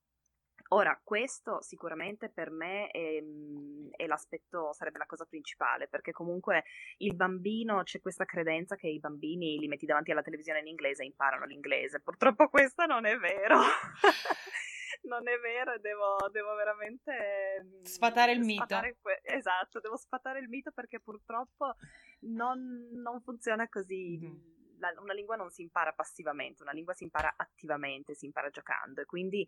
[0.73, 6.63] Ora, questo sicuramente per me è, mhmm, è, l'aspetto, sarebbe la cosa principale, perché comunque
[6.97, 11.03] il bambino, c'è questa credenza che i bambini li metti davanti alla televisione in inglese
[11.03, 12.01] e imparano l'inglese.
[12.01, 13.59] Purtroppo questo non è vero.
[15.03, 18.65] non è vero, devo, devo veramente mhmm, sfatare il mito.
[18.99, 21.75] Que- esatto, devo sfatare il mito perché purtroppo
[22.21, 24.17] non, non funziona così.
[24.19, 28.49] Mm la, una lingua non si impara passivamente, una lingua si impara attivamente, si impara
[28.49, 29.47] giocando e quindi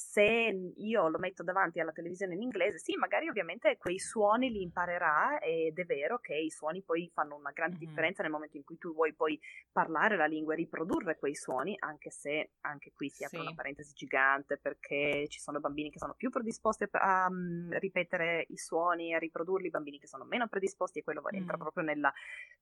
[0.00, 4.62] se io lo metto davanti alla televisione in inglese, sì, magari ovviamente quei suoni li
[4.62, 7.86] imparerà ed è vero che i suoni poi fanno una grande mm-hmm.
[7.86, 9.38] differenza nel momento in cui tu vuoi poi
[9.70, 13.44] parlare la lingua e riprodurre quei suoni, anche se anche qui si apre sì.
[13.44, 18.56] una parentesi gigante perché ci sono bambini che sono più predisposti a um, ripetere i
[18.56, 21.36] suoni, a riprodurli, bambini che sono meno predisposti e quello mm.
[21.36, 22.12] entra proprio nella,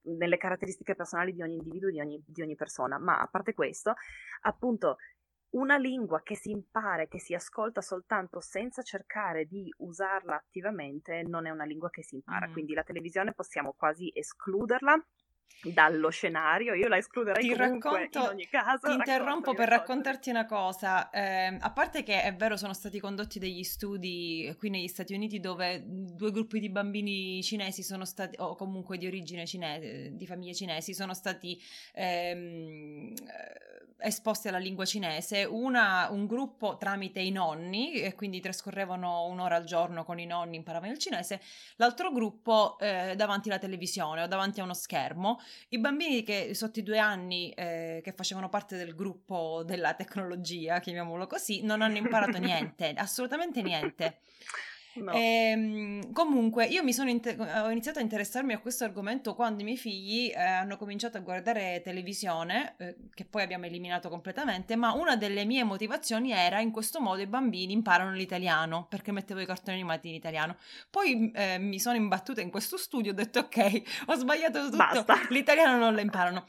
[0.03, 2.99] nelle caratteristiche personali di ogni individuo, di ogni, di ogni persona.
[2.99, 3.95] Ma a parte questo,
[4.43, 4.97] appunto,
[5.51, 11.23] una lingua che si impara e che si ascolta soltanto senza cercare di usarla attivamente
[11.23, 12.53] non è una lingua che si impara, mm.
[12.53, 15.03] quindi la televisione possiamo quasi escluderla
[15.63, 18.87] dallo scenario, io la escluderei ti racconto, in ogni caso.
[18.87, 23.39] Ti interrompo per raccontarti una cosa, eh, a parte che è vero sono stati condotti
[23.39, 28.55] degli studi qui negli Stati Uniti dove due gruppi di bambini cinesi sono stati, o
[28.55, 31.61] comunque di origine cinese, di famiglie cinesi, sono stati
[31.95, 33.13] ehm,
[34.01, 39.65] esposti alla lingua cinese, una, un gruppo tramite i nonni, e quindi trascorrevano un'ora al
[39.65, 41.41] giorno con i nonni, imparavano il cinese,
[41.77, 45.38] l'altro gruppo eh, davanti alla televisione o davanti a uno schermo.
[45.71, 50.81] I bambini che sotto i due anni, eh, che facevano parte del gruppo della tecnologia,
[50.81, 54.21] chiamiamolo così, non hanno imparato niente, assolutamente niente.
[55.01, 55.13] No.
[55.13, 59.65] Ehm, comunque, io mi sono inter- ho iniziato a interessarmi a questo argomento quando i
[59.65, 64.93] miei figli eh, hanno cominciato a guardare televisione, eh, che poi abbiamo eliminato completamente, ma
[64.93, 69.47] una delle mie motivazioni era in questo modo i bambini imparano l'italiano, perché mettevo i
[69.47, 70.57] cartoni animati in italiano.
[70.91, 74.77] Poi eh, mi sono imbattuta in questo studio e ho detto ok, ho sbagliato tutto,
[74.77, 75.15] Basta.
[75.31, 76.47] l'italiano non lo imparano.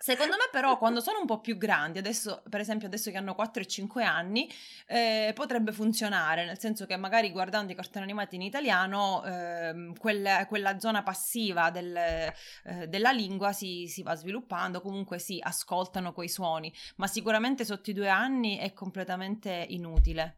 [0.00, 3.34] Secondo me però quando sono un po' più grandi, adesso per esempio adesso che hanno
[3.34, 4.48] 4 e 5 anni,
[4.86, 10.46] eh, potrebbe funzionare, nel senso che magari guardando i cartoni animati in italiano eh, quella,
[10.46, 16.28] quella, zona passiva del, eh, della lingua si, si, va sviluppando, comunque si ascoltano quei
[16.28, 20.36] suoni, ma sicuramente sotto i due anni è completamente inutile.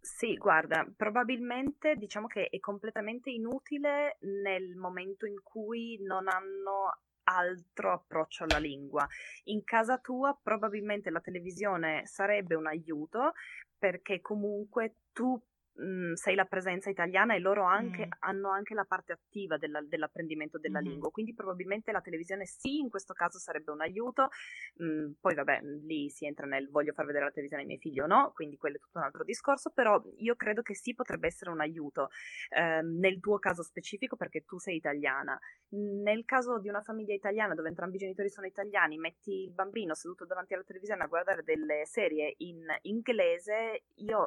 [0.00, 6.90] Sì, guarda, probabilmente diciamo che è completamente inutile nel momento in cui non hanno
[7.24, 9.06] altro approccio alla lingua.
[9.44, 13.34] In casa tua probabilmente la televisione sarebbe un aiuto
[13.78, 15.40] perché comunque tu
[15.74, 18.10] mh, sei la presenza italiana e loro anche, mm.
[18.20, 20.84] hanno anche la parte attiva della, dell'apprendimento della mm.
[20.84, 24.28] lingua, quindi probabilmente la televisione sì, in questo caso sarebbe un aiuto,
[24.76, 28.00] mh, poi vabbè, lì si entra nel voglio far vedere la televisione ai miei figli
[28.00, 31.26] o no, quindi quello è tutto un altro discorso, però io credo che sì potrebbe
[31.26, 32.10] essere un aiuto
[32.50, 35.38] eh, nel tuo caso specifico perché tu sei italiana.
[35.70, 39.94] Nel caso di una famiglia italiana dove entrambi i genitori sono italiani, metti il bambino
[39.94, 44.26] seduto davanti alla televisione a guardare delle serie in inglese, io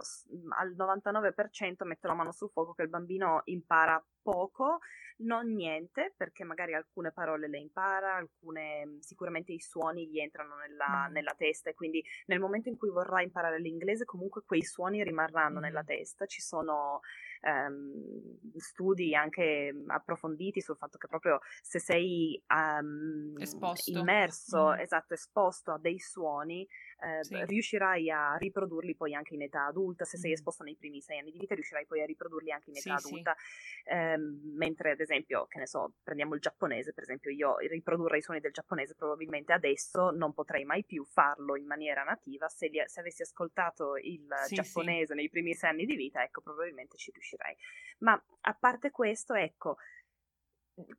[0.57, 1.36] al 99%
[1.85, 4.79] metto la mano sul fuoco che il bambino impara poco,
[5.19, 11.07] non niente, perché magari alcune parole le impara, alcune sicuramente i suoni gli entrano nella,
[11.09, 15.59] nella testa e quindi nel momento in cui vorrà imparare l'inglese comunque quei suoni rimarranno
[15.59, 16.25] nella testa.
[16.25, 16.99] Ci sono
[17.41, 23.33] ehm, studi anche approfonditi sul fatto che proprio se sei um,
[23.85, 24.79] immerso, mm.
[24.79, 26.67] esatto, esposto a dei suoni,
[26.99, 27.45] eh, sì.
[27.45, 31.31] riuscirai a riprodurli poi anche in età adulta, se sei esposto nei primi sei anni
[31.31, 33.89] di vita riuscirai poi a riprodurli anche in età sì, adulta, sì.
[33.89, 38.21] Eh, mentre ad esempio, che ne so, prendiamo il giapponese, per esempio io riprodurre i
[38.21, 42.81] suoni del giapponese probabilmente adesso non potrei mai più farlo in maniera nativa, se, li,
[42.85, 47.55] se avessi ascoltato il giapponese nei primi sei anni di vita, ecco, probabilmente ci riuscirei.
[47.99, 49.77] Ma a parte questo, ecco,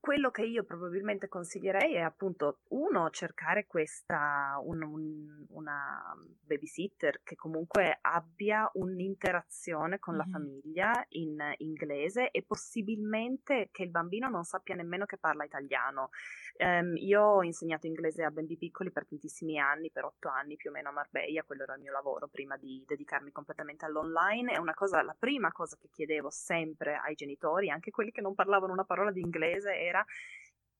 [0.00, 7.36] quello che io probabilmente consiglierei è appunto uno cercare questa un, un, una babysitter che
[7.36, 10.24] comunque abbia un'interazione con mm-hmm.
[10.24, 16.10] la famiglia in inglese e possibilmente che il bambino non sappia nemmeno che parla italiano
[16.58, 20.70] Um, io ho insegnato inglese a bambini piccoli per tantissimi anni, per otto anni più
[20.70, 24.54] o meno a Marbella, quello era il mio lavoro prima di dedicarmi completamente all'online.
[24.54, 28.34] E una cosa, la prima cosa che chiedevo sempre ai genitori, anche quelli che non
[28.34, 30.04] parlavano una parola di inglese, era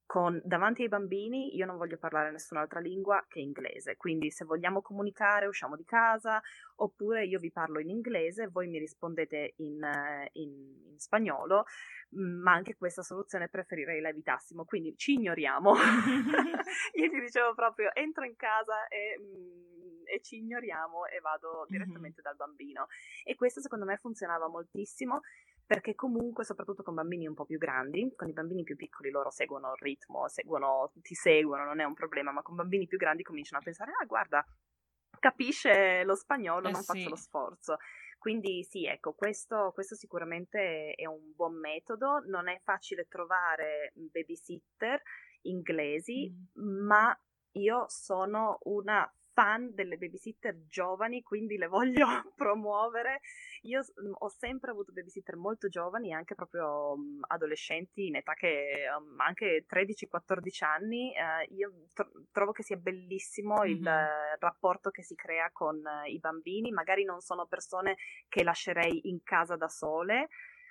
[0.09, 4.81] con, davanti ai bambini io non voglio parlare nessun'altra lingua che inglese, quindi se vogliamo
[4.81, 6.41] comunicare usciamo di casa
[6.77, 9.79] oppure io vi parlo in inglese, voi mi rispondete in,
[10.33, 10.51] in,
[10.87, 11.65] in spagnolo,
[12.19, 15.75] mm, ma anche questa soluzione preferirei la evitassimo, quindi ci ignoriamo.
[16.95, 19.21] io ti dicevo proprio entro in casa e...
[19.21, 19.77] Mm,
[20.09, 22.23] e ci ignoriamo e vado direttamente mm-hmm.
[22.23, 22.87] dal bambino.
[23.25, 25.21] E questo secondo me funzionava moltissimo
[25.69, 29.31] perché comunque, soprattutto con bambini un po' più grandi, con i bambini più piccoli loro
[29.31, 33.23] seguono il ritmo, seguono, ti seguono, non è un problema, ma con bambini più grandi
[33.23, 34.43] cominciano a pensare, ah guarda,
[35.19, 36.87] capisce lo spagnolo, eh non sì.
[36.87, 37.77] faccio lo sforzo.
[38.17, 45.03] Quindi sì, ecco, questo, questo, sicuramente è un buon metodo, non è facile trovare babysitter
[45.43, 46.87] inglesi, mm.
[46.87, 47.21] ma
[47.53, 49.07] io sono una
[49.39, 53.21] fan delle babysitter giovani, quindi le voglio promuovere.
[53.63, 58.87] Io mhmm, ho sempre avuto babysitter molto giovani, anche proprio mh, adolescenti in età che
[58.99, 61.13] um, anche 13-14 anni.
[61.15, 63.71] Uh, io tro- trovo che sia bellissimo mm-hmm.
[63.71, 63.89] il
[64.41, 66.73] rapporto che si crea con uh, i bambini.
[66.73, 67.97] Magari non sono persone
[68.29, 70.31] che lascerei in casa da sole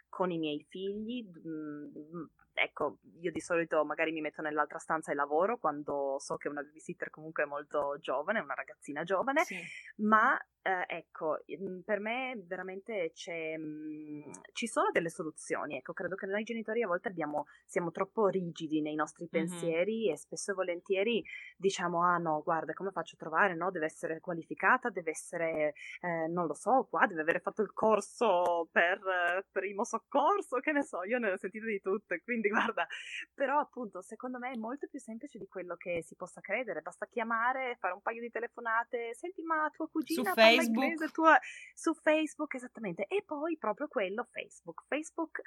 [0.10, 1.24] con i miei figli.
[1.24, 2.26] Mh,
[2.58, 6.62] ecco, io di solito magari mi metto nell'altra stanza e lavoro quando so che una
[6.62, 9.60] babysitter comunque è molto giovane, una ragazzina giovane, sì.
[9.98, 11.38] ma eh, ecco,
[11.86, 16.84] per me veramente c'è, mh, mhmm, ci sono delle soluzioni, ecco, credo che noi genitori
[16.84, 20.14] a volte abbiamo, siamo troppo rigidi nei nostri pensieri mm-hmm.
[20.14, 21.24] e spesso e volentieri
[21.56, 23.72] diciamo, ah no, guarda, come faccio a trovare, no?
[23.72, 28.68] Deve essere qualificata, deve essere, eh, non lo so, qua deve avere fatto il corso
[28.70, 32.88] per eh, primo soccorso, che ne so, io ne ho sentito di tutte, quindi guarda,
[33.34, 37.06] però appunto secondo me è molto più semplice di quello che si possa credere, basta
[37.06, 40.30] chiamare, fare un paio di telefonate, senti ma tua cugina...
[40.30, 41.12] Su Facebook.
[41.12, 41.40] Tua,
[41.74, 43.06] su Facebook, esattamente.
[43.08, 44.84] E poi proprio quello, Facebook.
[44.88, 45.42] Facebook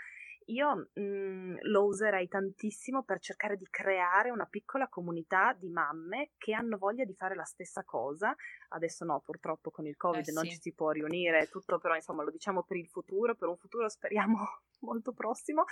[0.51, 6.31] io mh, mhmm, lo userei tantissimo per cercare di creare una piccola comunità di mamme
[6.39, 8.35] che hanno voglia di fare la stessa cosa.
[8.71, 10.51] Adesso no, purtroppo con il Covid eh, non sì.
[10.51, 13.89] ci si può riunire, tutto però insomma lo diciamo per il futuro, per un futuro
[13.89, 14.37] speriamo
[14.81, 15.65] molto prossimo.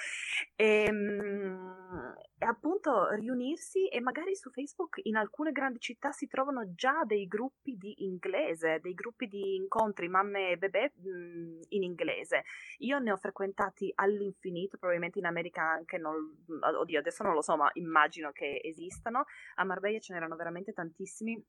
[0.54, 6.26] E, ehm, mh, e appunto riunirsi e magari su Facebook in alcune grandi città si
[6.26, 11.60] trovano già dei gruppi di inglese, dei gruppi di incontri mamme e bebè mh, mhmm,
[11.70, 12.44] in inglese.
[12.78, 17.56] Io ne ho frequentati all'infinito, probabilmente in America anche, non, oddio adesso non lo so,
[17.56, 19.24] ma immagino che esistano.
[19.54, 21.42] A Marbella ce n'erano veramente tantissimi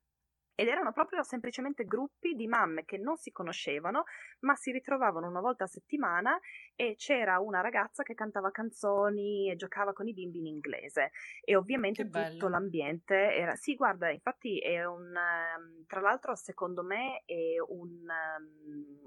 [0.59, 4.03] ed erano proprio semplicemente gruppi di mamme che non si conoscevano,
[4.41, 6.37] ma si ritrovavano una volta a settimana
[6.75, 11.11] e c'era una ragazza che cantava canzoni e giocava con i bimbi in inglese
[11.45, 17.23] e ovviamente tutto l'ambiente era sì, guarda, infatti è un ehm, tra l'altro secondo me
[17.25, 18.99] è un ehm,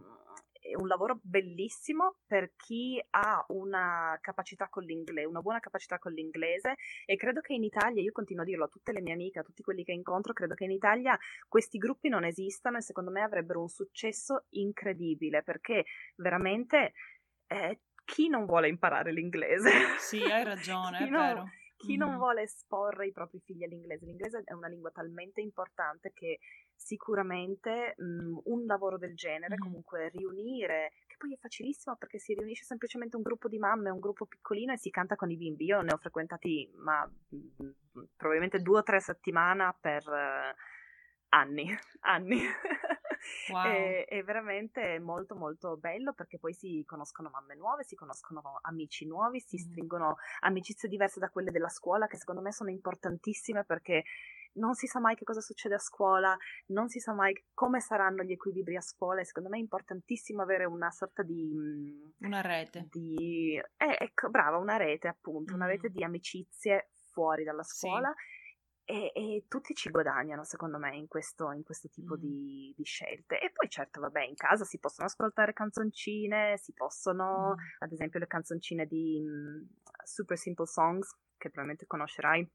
[0.62, 6.12] è un lavoro bellissimo per chi ha una capacità con l'inglese, una buona capacità con
[6.12, 9.40] l'inglese e credo che in Italia, io continuo a dirlo a tutte le mie amiche,
[9.40, 13.10] a tutti quelli che incontro, credo che in Italia questi gruppi non esistano e secondo
[13.10, 16.92] me avrebbero un successo incredibile perché veramente
[17.48, 19.70] eh, chi non vuole imparare l'inglese?
[19.98, 21.50] Sì, hai ragione, è non, vero.
[21.76, 24.04] Chi non vuole esporre i propri figli all'inglese?
[24.04, 26.38] L'inglese è una lingua talmente importante che
[26.76, 29.62] sicuramente mh, mhmm, un lavoro del genere, mm-hmm.
[29.62, 34.00] comunque riunire, che poi è facilissimo perché si riunisce semplicemente un gruppo di mamme, un
[34.00, 35.66] gruppo piccolino e si canta con i bimbi.
[35.66, 40.54] Io ne ho frequentati, ma mh, mhmm, probabilmente due o tre settimane per uh,
[41.30, 41.66] anni,
[42.00, 42.40] anni.
[43.50, 43.64] Wow.
[43.64, 49.06] è, è, veramente molto molto bello perché poi si conoscono mamme nuove, si conoscono amici
[49.06, 49.70] nuovi, si mm.
[49.70, 54.04] stringono amicizie diverse da quelle della scuola che secondo me sono importantissime perché
[54.54, 58.22] non si sa mai che cosa succede a scuola, non si sa mai come saranno
[58.22, 61.52] gli equilibri a scuola e secondo me è importantissimo avere una sorta di...
[61.54, 62.88] Mm, una rete.
[62.90, 65.56] Di, eh, ecco, brava, una rete appunto, mm.
[65.56, 68.12] una rete di amicizie fuori dalla scuola.
[68.14, 68.41] Sì.
[68.92, 72.18] E, e, tutti ci guadagnano, secondo me, in questo, in questo tipo mm.
[72.18, 73.40] di, di, scelte.
[73.40, 77.58] E poi, certo, vabbè, in casa si possono ascoltare canzoncine, si possono, mm.
[77.78, 79.66] ad esempio, le canzoncine di um,
[80.04, 82.46] Super Simple Songs, che probabilmente conoscerai,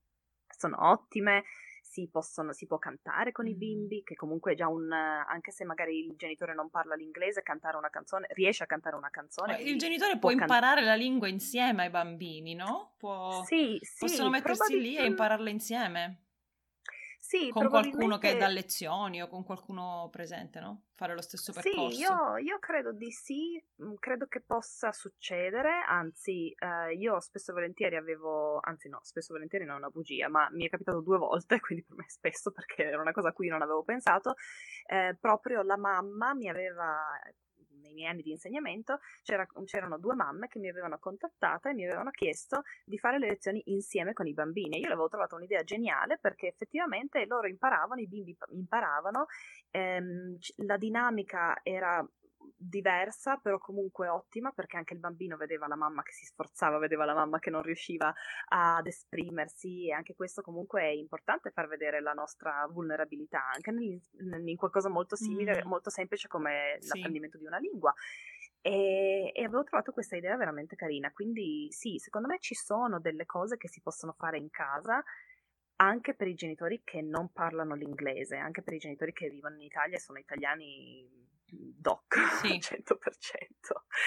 [0.56, 1.44] sono ottime
[1.82, 3.50] si, possono, si può cantare con mm.
[3.50, 7.42] i bimbi, che comunque è già un, anche se magari il genitore non parla l'inglese,
[7.42, 9.60] cantare una canzone, riesce a cantare una canzone.
[9.62, 12.94] il genitore può, può imparare can- la lingua insieme ai bambini, no?
[12.98, 16.26] Può, sì, sì, possono mettersi lì e impararla insieme.
[17.20, 20.84] Sì, con qualcuno che dà lezioni o con qualcuno presente, no?
[20.96, 21.90] Fare lo stesso percorso.
[21.90, 27.52] Sì, io, io credo di sì, mm, credo che possa succedere, anzi eh, io spesso
[27.52, 30.70] e volentieri avevo, anzi no, spesso e volentieri non è una bugia, ma mi è
[30.70, 33.84] capitato due volte, quindi per me spesso perché era una cosa a cui non avevo
[33.84, 34.36] pensato,
[34.86, 36.98] eh, proprio la mamma mi aveva
[37.88, 41.86] nei miei anni di insegnamento c'era, c'erano due mamme che mi avevano contattata e mi
[41.86, 44.80] avevano chiesto di fare le lezioni insieme con i bambini.
[44.80, 49.28] Io l'avevo trovato un'idea geniale perché effettivamente loro imparavano, i bimbi imparavano,
[49.72, 52.06] ehm, la dinamica era
[52.56, 57.06] diversa, però comunque ottima, perché anche il bambino vedeva la mamma che si sforzava, vedeva
[57.06, 58.14] la mamma che non riusciva
[58.50, 64.00] ad esprimersi e anche questo comunque è importante far vedere la nostra vulnerabilità, anche in,
[64.48, 65.68] in qualcosa molto simile, mm.
[65.68, 66.88] molto semplice come sì.
[66.90, 67.94] l'apprendimento di una lingua.
[68.62, 73.26] E, e, avevo trovato questa idea veramente carina, quindi sì, secondo me ci sono delle
[73.26, 75.04] cose che si possono fare in casa
[75.78, 79.62] anche per i genitori che non parlano l'inglese, anche per i genitori che vivono in
[79.62, 81.08] Italia e sono italiani
[81.50, 82.48] doc sì.
[82.54, 82.98] al 100%.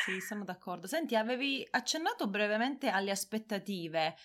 [0.04, 0.86] Sì, sono d'accordo.
[0.86, 4.16] Senti, avevi accennato brevemente alle aspettative.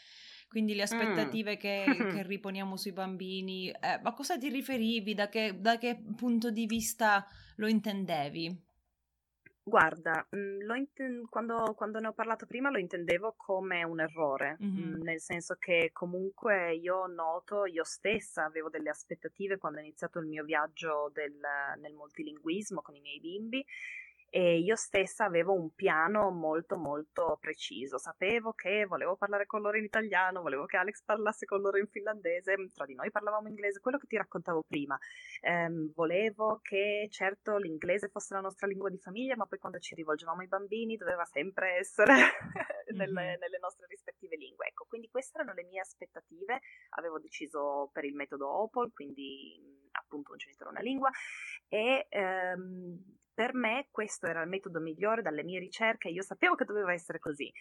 [0.47, 1.59] quindi le aspettative mm.
[1.59, 3.69] che, che, riponiamo sui bambini.
[3.69, 5.13] Eh, a cosa ti riferivi?
[5.13, 8.64] Da che, da che punto di vista lo intendevi?
[9.67, 15.01] Guarda, mhmm, inten- quando, quando, ne ho parlato prima lo intendevo come un errore, mm-hmm.
[15.01, 20.27] nel senso che comunque io noto, io stessa avevo delle aspettative quando ho iniziato il
[20.27, 21.33] mio viaggio del,
[21.79, 23.65] nel multilinguismo con i miei bimbi
[24.35, 29.77] e io stessa avevo un piano molto molto preciso, sapevo che volevo parlare con loro
[29.77, 33.79] in italiano, volevo che Alex parlasse con loro in finlandese, tra di noi parlavamo inglese,
[33.79, 34.99] quello che ti raccontavo prima,
[35.39, 39.95] ehm, volevo che certo l'inglese fosse la nostra lingua di famiglia, ma poi quando ci
[39.95, 42.13] rivolgevamo ai bambini doveva sempre essere
[42.93, 44.67] nelle, nelle nostre rispettive lingue.
[44.67, 46.59] Ecco, quindi queste erano le mie aspettative,
[46.97, 51.09] avevo deciso per il metodo OPOL, quindi appunto un genitore una lingua
[51.69, 52.99] e ehm,
[53.35, 57.19] per me questo era il metodo migliore dalle mie ricerche, io sapevo che doveva essere
[57.19, 57.51] così.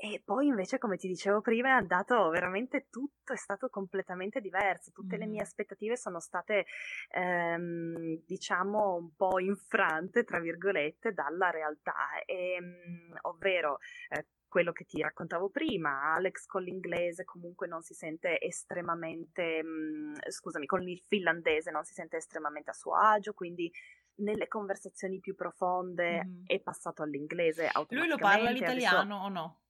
[0.00, 4.92] E poi invece, come ti dicevo prima, è andato veramente tutto, è stato completamente diverso.
[4.92, 5.18] Tutte mm.
[5.18, 6.66] le mie aspettative sono state,
[7.10, 12.22] ehm, diciamo, un po' infrante, tra virgolette, dalla realtà.
[12.24, 13.78] E, ehm, ovvero,
[14.10, 20.30] eh, quello che ti raccontavo prima, Alex con l'inglese comunque non si sente estremamente, mh,
[20.30, 23.70] scusami, con il finlandese non si sente estremamente a suo agio, quindi
[24.18, 26.42] nelle conversazioni più profonde mm-hmm.
[26.46, 29.24] è passato all'inglese Lui lo parla l'italiano adesso...
[29.24, 29.60] o no?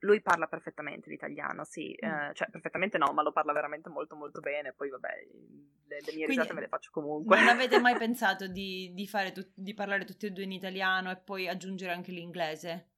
[0.00, 2.08] Lui parla perfettamente l'italiano, sì, mm.
[2.08, 5.08] eh, cioè perfettamente no, ma lo parla veramente molto molto bene, poi vabbè,
[5.88, 7.36] le, le mie Quindi, risate me le faccio comunque.
[7.36, 11.16] Non avete mai pensato di, di, tu, di parlare tutti e due in italiano e
[11.16, 12.90] poi aggiungere anche l'inglese?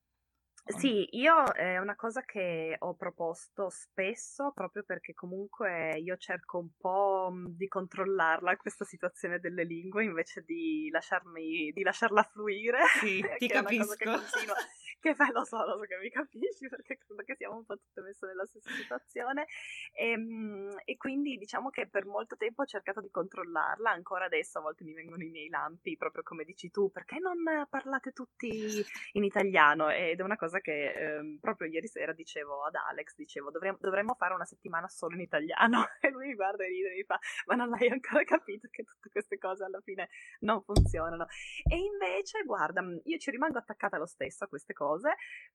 [0.79, 6.71] Sì, io è una cosa che ho proposto spesso proprio perché comunque io cerco un
[6.77, 12.79] po' mhmm, di controllarla questa situazione delle lingue invece di lasciarmi di lasciarla fluire.
[13.01, 13.95] Sì, ti capisco.
[13.97, 14.05] Che,
[15.01, 17.77] che fai, lo so, lo so che mi capisci perché credo che siamo un po'
[17.77, 19.47] tutte messe nella stessa situazione
[19.93, 24.59] e, ehm, e quindi diciamo che per molto tempo ho cercato di controllarla, ancora adesso
[24.59, 28.85] a volte mi vengono i miei lampi proprio come dici tu, perché non parlate tutti
[29.13, 33.51] in italiano ed è una cosa che eh, proprio ieri sera dicevo ad Alex, dicevo
[33.51, 36.97] dovremmo, dovremmo fare una settimana solo in italiano e lui mi guarda e ride e
[36.97, 40.09] mi fa ma non hai ancora capito che tutte queste cose alla fine
[40.41, 41.27] non funzionano
[41.71, 45.15] e invece guarda io ci rimango attaccata lo stesso a queste cose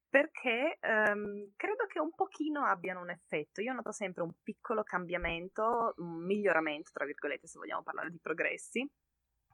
[0.10, 3.62] perché ehm, credo che un pochino abbiano un effetto.
[3.62, 8.88] Io noto sempre un piccolo cambiamento un miglioramento tra virgolette se vogliamo parlare di progressi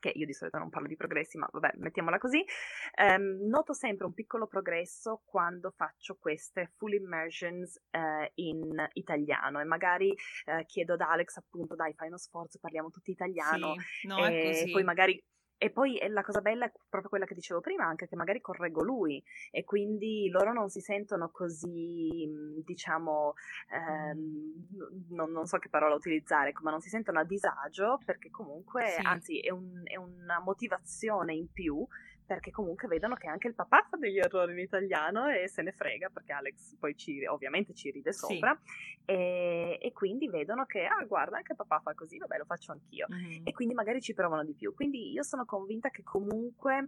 [0.02, 2.44] che io di solito non parlo di progressi, ma vabbè, mettiamola così,
[2.96, 9.62] ehm, noto sempre un piccolo progresso quando faccio queste full immersions eh, in italiano.
[9.62, 10.14] E magari
[10.46, 14.70] eh, chiedo ad Alex appunto, dai, fai uno sforzo, parliamo tutti italiano, sì, no, e
[14.72, 15.24] poi magari
[15.64, 18.82] e poi la cosa bella è proprio quella che dicevo prima, anche che magari correggo
[18.82, 23.36] lui e quindi loro non si sentono così, mhmm, diciamo,
[23.70, 28.88] ehm, non, non, so che parola utilizzare, ma non si sentono a disagio perché comunque,
[28.88, 29.02] sì.
[29.06, 31.86] anzi, è, un, è una motivazione in più
[32.32, 35.74] perché comunque vedono che anche il papà fa degli errori in italiano e se ne
[35.74, 39.02] frega perché Alex poi ci, ovviamente ci ride sopra sì.
[39.04, 43.08] e, e, quindi vedono che ah guarda anche papà fa così vabbè lo faccio anch'io
[43.12, 43.42] mm-hmm.
[43.44, 46.88] e quindi magari ci provano di più quindi io sono convinta che comunque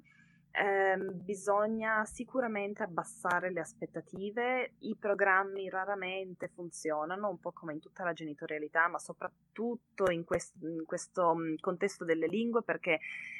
[0.53, 8.03] ehm, bisogna sicuramente abbassare le aspettative, i programmi raramente funzionano, un po' come in tutta
[8.03, 12.99] la genitorialità, ma soprattutto in, quest- in questo mm, contesto delle lingue perché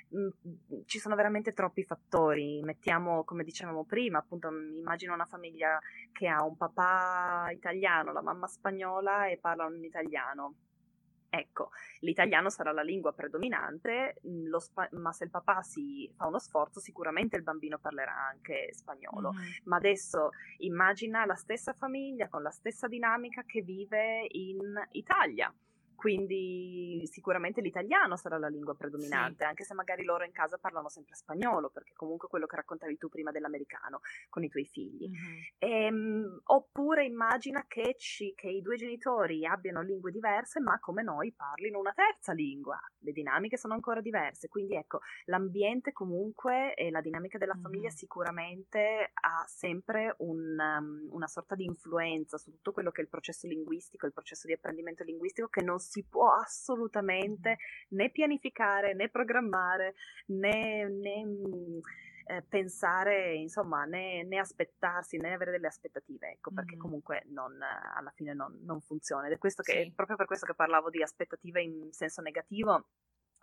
[0.10, 5.80] mh, mm, ci sono veramente troppi fattori, mettiamo come dicevamo prima, appunto immagino una famiglia
[6.12, 10.56] che ha un papà italiano, la mamma spagnola e parlano in italiano
[11.36, 11.72] Ecco,
[12.02, 16.80] l'italiano sarà la lingua predominante, mm, spa- ma se il papà si fa uno sforzo
[16.80, 19.34] sicuramente il bambino parlerà anche spagnolo.
[19.34, 19.38] Mm.
[19.64, 20.30] Ma adesso
[20.60, 25.52] immagina la stessa famiglia con la stessa dinamica che vive in Italia
[26.04, 29.44] quindi sicuramente l'italiano sarà la lingua predominante, sì.
[29.46, 33.08] anche se magari loro in casa parlano sempre spagnolo, perché comunque quello che raccontavi tu
[33.08, 35.08] prima dell'americano con i tuoi figli.
[35.08, 35.40] Mm-hmm.
[35.60, 41.32] Ehm, oppure immagina che, ci, che, i due genitori abbiano lingue diverse, ma come noi
[41.32, 42.78] parlino una terza lingua.
[43.00, 47.64] Le dinamiche sono ancora diverse, quindi ecco, l'ambiente comunque e la dinamica della mm-hmm.
[47.64, 53.04] famiglia sicuramente ha sempre un, um, una sorta di influenza su tutto quello che è
[53.06, 57.58] il processo linguistico, il processo di apprendimento linguistico che non si può assolutamente
[57.90, 59.94] né pianificare né programmare
[60.26, 61.80] né, né mm,
[62.26, 66.80] eh, pensare, insomma, né, né, aspettarsi né avere delle aspettative, ecco, perché mm.
[66.80, 69.28] comunque non, alla fine non, non, funziona.
[69.28, 69.92] Ed è questo che, sì.
[69.94, 72.88] proprio per questo che parlavo di aspettative in senso negativo,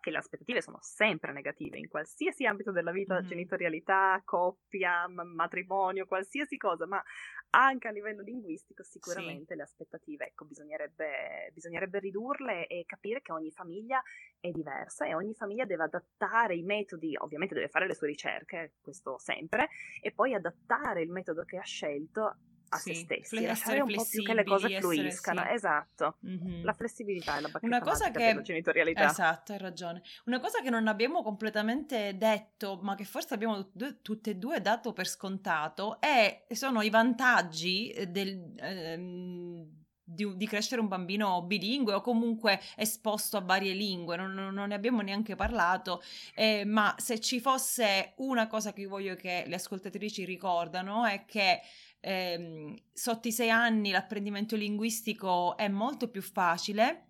[0.01, 3.27] che le aspettative sono sempre negative in qualsiasi ambito della vita, mm-hmm.
[3.27, 7.03] genitorialità, coppia, matrimonio, qualsiasi cosa, ma
[7.51, 9.57] anche a livello linguistico sicuramente sì.
[9.57, 14.03] le aspettative, ecco, bisognerebbe, bisognerebbe ridurle e capire che ogni famiglia
[14.41, 18.75] è diversa e ogni famiglia deve adattare i metodi, ovviamente deve fare le sue ricerche,
[18.81, 19.69] questo sempre,
[20.01, 22.37] e poi adattare il metodo che ha scelto
[22.73, 25.43] a sì, se stessi, lasciare un po' più che le cose fluiscano.
[25.43, 25.49] Sì.
[25.53, 26.65] Esatto, mm-hmm.
[26.65, 28.19] la flessibilità è la bacchetta Una cosa che...
[28.19, 29.11] della genitorialità.
[29.11, 30.03] Esatto, hai ragione.
[30.27, 33.71] Una cosa che non abbiamo completamente detto, ma che forse abbiamo
[34.03, 38.55] tutte e due dato per scontato, è, sono i vantaggi del...
[38.59, 39.79] Ehm,
[40.13, 44.75] di, di, crescere un bambino bilingue o comunque esposto a varie lingue, non, non ne
[44.75, 46.03] abbiamo neanche parlato,
[46.35, 51.61] eh, ma se ci fosse una cosa che voglio che le ascoltatrici ricordano è che
[52.01, 57.07] ehm, sotto i sei anni l'apprendimento linguistico è molto più facile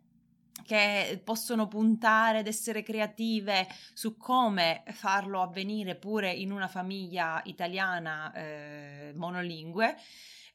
[0.65, 8.33] che possono puntare ad essere creative su come farlo avvenire pure in una famiglia italiana
[8.33, 9.97] eh, monolingue.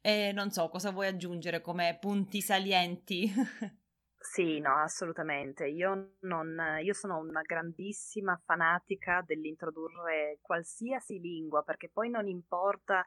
[0.02, 3.32] E non so cosa vuoi aggiungere come punti salienti.
[4.26, 5.68] Sì, no, assolutamente.
[5.68, 13.06] Io, non, io sono una grandissima fanatica dell'introdurre qualsiasi lingua, perché poi non importa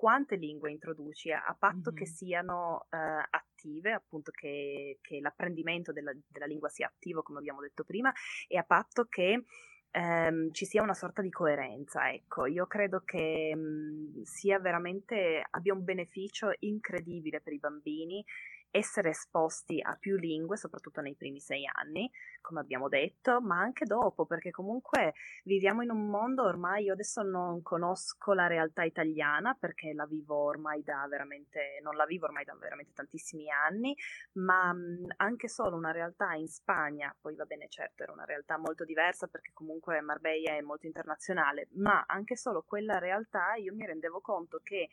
[0.00, 1.94] quante lingue introduci, a patto mm-hmm.
[1.94, 7.60] che siano uh, attive, appunto che, che l'apprendimento della, della, lingua sia attivo, come abbiamo
[7.60, 8.10] detto prima,
[8.48, 9.44] e a patto che
[9.92, 12.10] um, ci sia una sorta di coerenza.
[12.10, 18.24] Ecco, io credo che um, sia veramente, abbia un beneficio incredibile per i bambini
[18.70, 22.10] essere esposti a più lingue, soprattutto nei primi sei anni,
[22.40, 25.14] come abbiamo detto, ma anche dopo, perché comunque
[25.44, 30.36] viviamo in un mondo ormai, io adesso non conosco la realtà italiana perché la vivo
[30.36, 33.96] ormai da veramente, non la vivo ormai da veramente tantissimi anni,
[34.34, 34.74] ma
[35.16, 39.26] anche solo una realtà in Spagna, poi va bene certo era una realtà molto diversa
[39.26, 44.60] perché comunque Marbella è molto internazionale, ma anche solo quella realtà io mi rendevo conto
[44.62, 44.88] che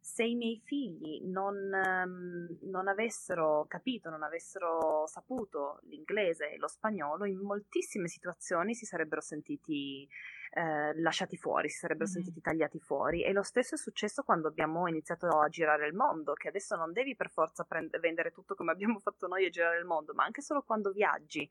[0.00, 6.68] se i miei figli non, um, non, avessero capito, non avessero saputo l'inglese e lo
[6.68, 10.08] spagnolo, in moltissime situazioni si sarebbero sentiti
[10.50, 12.22] eh, lasciati fuori, si sarebbero mm-hmm.
[12.22, 13.22] sentiti tagliati fuori.
[13.24, 16.92] E lo stesso è successo quando abbiamo iniziato a girare il mondo, che adesso non
[16.92, 20.24] devi per forza prend- vendere tutto come abbiamo fatto noi e girare il mondo, ma
[20.24, 21.48] anche solo quando viaggi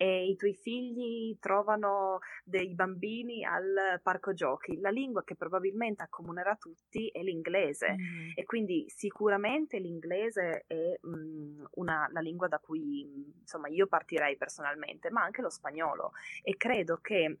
[0.00, 6.54] e i tuoi figli trovano dei bambini al parco giochi, la lingua che probabilmente accomunerà
[6.54, 8.30] tutti è l'inglese mm.
[8.36, 15.10] e quindi sicuramente l'inglese è mh, una, la lingua da cui insomma io partirei personalmente,
[15.10, 16.12] ma anche lo spagnolo
[16.44, 17.38] e credo che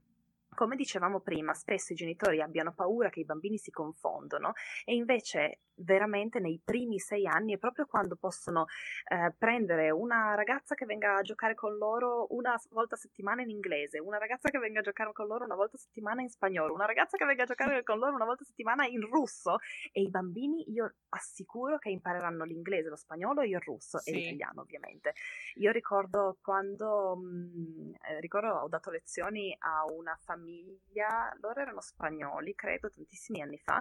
[0.58, 4.54] come dicevamo prima, spesso i genitori abbiano paura che i bambini si confondono
[4.84, 8.66] e invece veramente nei primi sei anni è proprio quando possono
[9.08, 13.50] eh, prendere una ragazza che venga a giocare con loro una volta a settimana in
[13.50, 16.74] inglese, una ragazza che venga a giocare con loro una volta a settimana in spagnolo,
[16.74, 19.58] una ragazza che venga a giocare con loro una volta a settimana in russo
[19.92, 24.10] e i bambini io assicuro che impareranno l'inglese, lo spagnolo e il russo sì.
[24.10, 25.14] e l'italiano ovviamente.
[25.56, 32.54] Io ricordo quando mh, eh, ricordo ho dato lezioni a una famiglia, loro erano spagnoli
[32.54, 33.80] credo tantissimi anni fa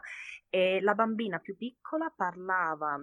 [0.49, 3.01] e la bambina più piccola piccola parlava,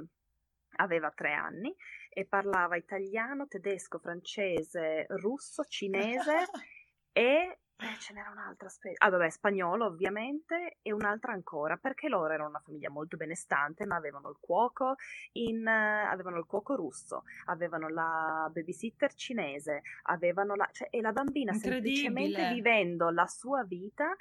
[0.76, 1.74] aveva tre anni,
[2.10, 6.44] e parlava italiano, tedesco, francese, russo, cinese
[7.10, 9.04] e eh, ce n'era un'altra, aspetta.
[9.06, 13.96] Ah, vabbè, spagnolo ovviamente e un'altra ancora, perché loro erano una famiglia molto benestante, ma
[13.96, 14.96] avevano il cuoco,
[15.32, 21.12] in, uh, avevano il cuoco russo, avevano la babysitter cinese, avevano la, cioè, e la
[21.12, 24.14] bambina semplicemente vivendo la sua vita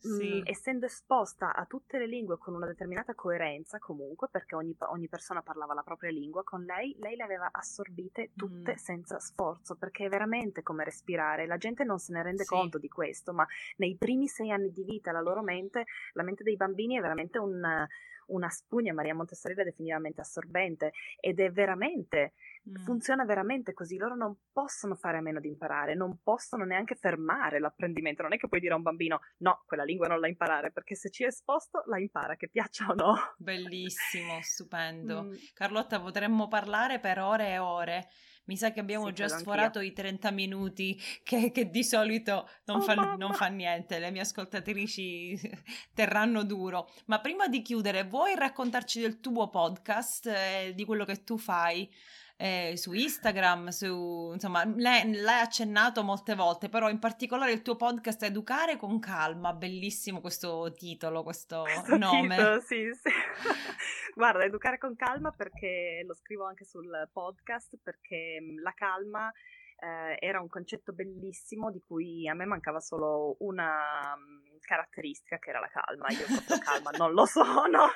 [0.00, 0.40] sì.
[0.40, 5.08] mh, essendo esposta a tutte le lingue con una determinata coerenza comunque, perché ogni, ogni,
[5.08, 8.76] persona parlava la propria lingua, con lei, lei le aveva assorbite tutte mm.
[8.76, 11.46] senza sforzo, perché è veramente come respirare.
[11.46, 12.54] La gente non se ne rende sì.
[12.54, 16.42] conto di questo, ma nei primi sei anni di vita la loro mente, la mente
[16.42, 17.86] dei bambini è veramente un,
[18.26, 22.34] una spugna, Maria Montessori la definitivamente assorbente, ed è veramente
[22.68, 22.84] Mm.
[22.84, 27.60] Funziona veramente così, loro non possono fare a meno di imparare, non possono neanche fermare
[27.60, 30.72] l'apprendimento, non è che puoi dire a un bambino no, quella lingua non la imparare,
[30.72, 33.14] perché se ci è esposto la impara, che piaccia o no.
[33.38, 35.24] Bellissimo, stupendo.
[35.24, 35.32] Mm.
[35.54, 38.08] Carlotta, potremmo parlare per ore e ore.
[38.46, 39.92] Mi sa che abbiamo sì, già sforato anch'io.
[39.92, 44.22] i 30 minuti che, che di solito non, oh, fa, non, fa, niente, le mie
[44.22, 45.38] ascoltatrici
[45.94, 46.90] terranno duro.
[47.06, 51.88] Ma prima di chiudere, vuoi raccontarci del tuo podcast, eh, di quello che tu fai?
[52.36, 57.76] Eh, su Instagram, su, insomma, lei, l'hai accennato molte volte, però in particolare il tuo
[57.76, 62.36] podcast Educare con calma, bellissimo questo titolo, questo, questo nome.
[62.36, 63.10] Titolo, sì, sì.
[64.14, 69.32] Guarda, Educare con calma perché lo scrivo anche sul podcast, perché la calma
[69.78, 75.50] eh, era un concetto bellissimo di cui a me mancava solo una um, caratteristica che
[75.50, 76.08] era la calma.
[76.10, 77.88] Io proprio calma non lo sono.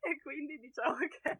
[0.00, 1.38] e quindi diciamo che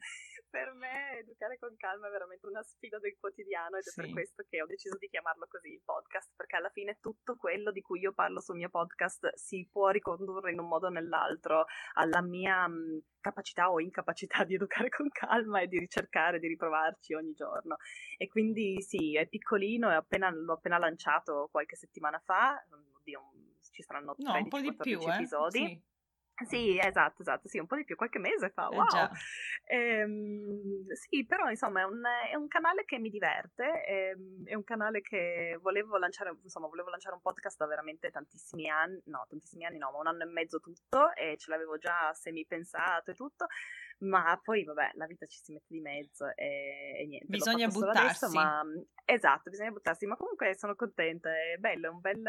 [0.61, 4.01] per me educare con calma è veramente una sfida del quotidiano ed è sì.
[4.01, 7.73] per questo che ho deciso di chiamarlo così il podcast, perché alla fine tutto quello
[7.73, 11.65] di cui io parlo sul mio podcast si può ricondurre in un modo o nell'altro
[11.95, 17.15] alla mia mh, capacità o incapacità di educare con calma e di ricercare, di riprovarci
[17.15, 17.77] ogni giorno.
[18.19, 22.63] E quindi sì, è piccolino, è appena, l'ho appena lanciato qualche settimana fa,
[22.99, 23.33] oddio,
[23.73, 25.15] ci saranno no, 13-14 eh?
[25.15, 25.59] episodi.
[25.59, 25.89] Sì.
[26.47, 28.87] Sì, esatto, esatto, sì, un po' di più, qualche mese fa, wow.
[29.67, 34.47] Eh ehm, sì, però insomma è un, è un, canale che mi diverte, è, ehm,
[34.47, 39.01] è, un canale che volevo lanciare, insomma, volevo lanciare un podcast da veramente tantissimi anni,
[39.07, 42.47] no, tantissimi anni no, ma un anno e mezzo tutto e ce l'avevo già semi
[42.47, 43.47] pensato e tutto,
[44.01, 47.27] ma poi vabbè, la vita ci si mette di mezzo e, e niente.
[47.29, 48.25] Bisogna buttarsi.
[48.25, 48.63] Adesso, ma,
[49.05, 52.23] esatto, bisogna buttarsi, ma comunque sono contenta, è bello, è un bel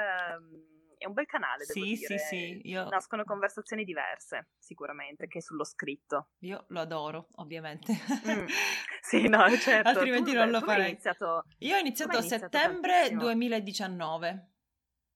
[1.01, 2.17] è un bel canale, devo sì, dire.
[2.19, 2.87] Sì, sì, io...
[2.89, 6.29] Nascono conversazioni diverse, sicuramente, che sullo scritto.
[6.39, 7.91] Io lo adoro, ovviamente.
[8.27, 8.45] Mm.
[9.01, 9.89] Sì, no, certo.
[9.89, 10.91] Altrimenti tu, non lo farei.
[10.91, 11.43] Iniziato...
[11.57, 13.21] Io ho iniziato a settembre tantissimo.
[13.21, 14.50] 2019.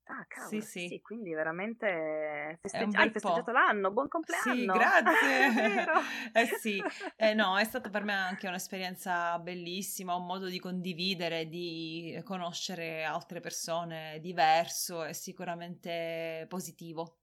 [0.07, 0.87] Ah, cavolo, sì, sì.
[0.87, 4.45] sì quindi veramente festeggi- hai festeggiato l'anno, buon compleanno!
[4.45, 5.85] Sì, grazie!
[6.33, 6.83] eh sì,
[7.17, 13.03] eh, no, è stata per me anche un'esperienza bellissima, un modo di condividere, di conoscere
[13.03, 17.17] altre persone diverso e sicuramente positivo.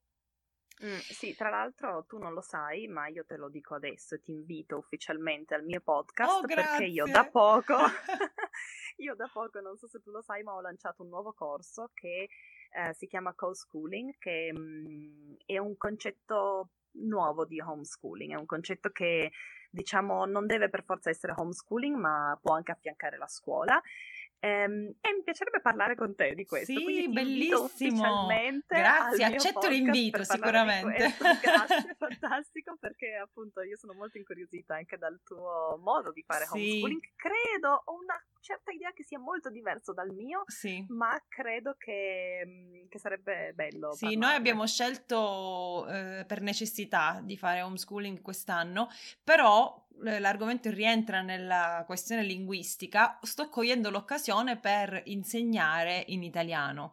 [0.85, 4.21] Mm, sì, tra l'altro tu non lo sai, ma io te lo dico adesso e
[4.21, 7.77] ti invito ufficialmente al mio podcast oh, perché io da poco,
[8.97, 11.91] io da poco, non so se tu lo sai, ma ho lanciato un nuovo corso
[11.95, 12.29] che
[12.73, 18.47] eh, si chiama co-schooling, che mh, mm, è un concetto nuovo di homeschooling, è un
[18.47, 19.31] concetto che
[19.71, 23.81] diciamo non deve per forza essere homeschooling, ma può anche affiancare la scuola.
[24.45, 26.73] Ehm, e mi piacerebbe parlare con te di questo.
[26.73, 28.27] Sì, bellissimo.
[28.67, 31.15] Grazie, accetto l'invito sicuramente.
[31.41, 36.59] Grazie, fantastico, perché appunto io sono molto incuriosita anche dal tuo modo di fare sì.
[36.59, 37.01] homeschooling.
[37.15, 40.85] Credo, ho una certa idea che sia molto diverso dal mio, sì.
[40.89, 43.93] ma credo che, mm, che sarebbe bello.
[43.93, 48.89] Sì, noi abbiamo scelto eh, per necessità di fare homeschooling quest'anno,
[49.23, 56.93] però l'argomento rientra nella questione linguistica, sto cogliendo l'occasione per insegnare in italiano.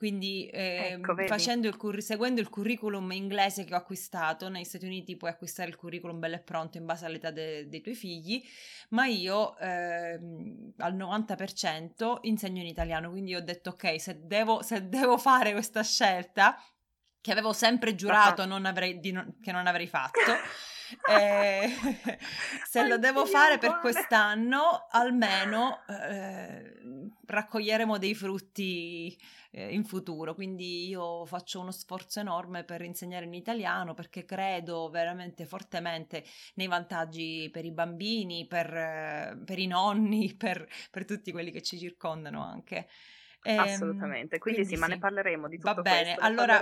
[0.00, 5.14] Quindi eh, ecco, il curri- seguendo il curriculum inglese che ho acquistato, negli Stati Uniti
[5.14, 8.42] puoi acquistare il curriculum bello e pronto in base all'età de- dei tuoi figli,
[8.92, 10.18] ma io eh,
[10.78, 15.82] al 90% insegno in italiano, quindi ho detto ok, se devo, se devo fare questa
[15.82, 16.56] scelta,
[17.20, 20.32] che avevo sempre giurato non avrei, non, che non avrei fatto,
[21.12, 21.70] eh,
[22.66, 26.72] se lo devo fare per quest'anno, almeno eh,
[27.26, 29.14] raccoglieremo dei frutti
[29.50, 30.34] eh, in futuro.
[30.34, 36.24] Quindi io faccio uno sforzo enorme per insegnare in italiano perché credo veramente fortemente
[36.54, 41.78] nei vantaggi per i bambini, per, per i nonni, per, per tutti quelli che ci
[41.78, 42.88] circondano anche.
[43.42, 46.60] Ehm, assolutamente, quindi, quindi sì, ma ne parleremo di tutto Va bene, questo, allora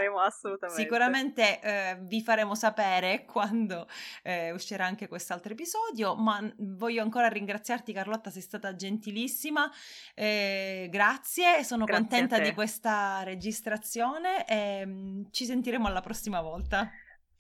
[0.69, 3.89] sicuramente eh, vi faremo sapere quando
[4.23, 9.69] eh, uscirà anche quest'altro episodio, ma voglio ancora ringraziarti Carlotta, sei stata gentilissima,
[10.15, 16.91] eh, grazie, sono grazie contenta di questa registrazione e mm, ci sentiremo alla prossima volta.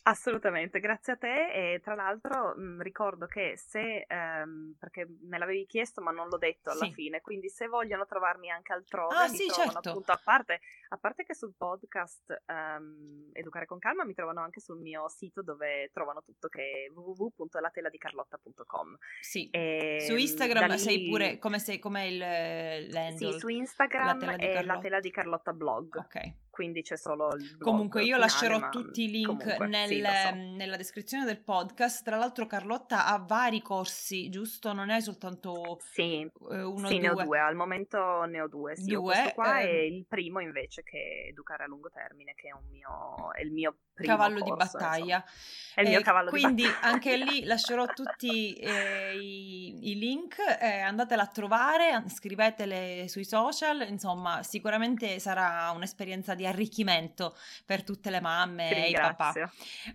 [0.09, 5.36] Assolutamente, grazie a te e tra l'altro mh, mm, ricordo che se, ehm, perché me
[5.36, 6.94] l'avevi chiesto ma non l'ho detto alla sì.
[6.94, 9.90] fine, quindi se vogliono trovarmi anche altrove, ah, mi sì, trovano certo.
[9.90, 14.61] appunto a parte, a parte che sul podcast um, Educare con Calma mi trovano anche
[14.61, 20.78] sul mio sito dove trovano tutto che è www.lateladicarlotta.com Sì, e, su Instagram lì...
[20.78, 23.32] sei pure, come sei, com'è il, l'handle?
[23.32, 25.96] Sì, su Instagram la è la tela di Carlotta blog.
[25.96, 30.02] Ok quindi c'è solo il Comunque io finale, lascerò tutti i link comunque, nel, sì,
[30.02, 30.34] so.
[30.34, 32.02] nella descrizione del podcast.
[32.02, 34.72] Tra l'altro Carlotta ha vari corsi, giusto?
[34.72, 38.48] Non è soltanto sì, eh, uno sì, o ne ho due, al momento ne ho
[38.48, 38.74] due.
[38.74, 39.68] Sì, due questo qua ehm...
[39.68, 43.42] è il primo invece che è Educare a lungo termine, che è, un mio, è
[43.42, 43.76] il mio
[44.07, 45.16] cavallo corso, di battaglia.
[45.16, 45.57] Insomma.
[45.78, 46.92] È il mio cavallo quindi di battaglia.
[46.92, 53.86] anche lì lascerò tutti eh, i, i, link, eh, andatela a trovare, scrivetele sui social,
[53.88, 59.32] insomma sicuramente sarà un'esperienza di arricchimento per tutte le mamme e i papà.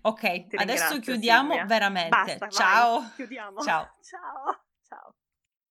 [0.02, 1.66] Ok, adesso chiudiamo Silvia.
[1.66, 2.10] veramente.
[2.10, 3.00] Basta, Ciao.
[3.00, 3.62] Vai, chiudiamo.
[3.62, 3.96] Ciao.
[4.02, 4.64] Ciao.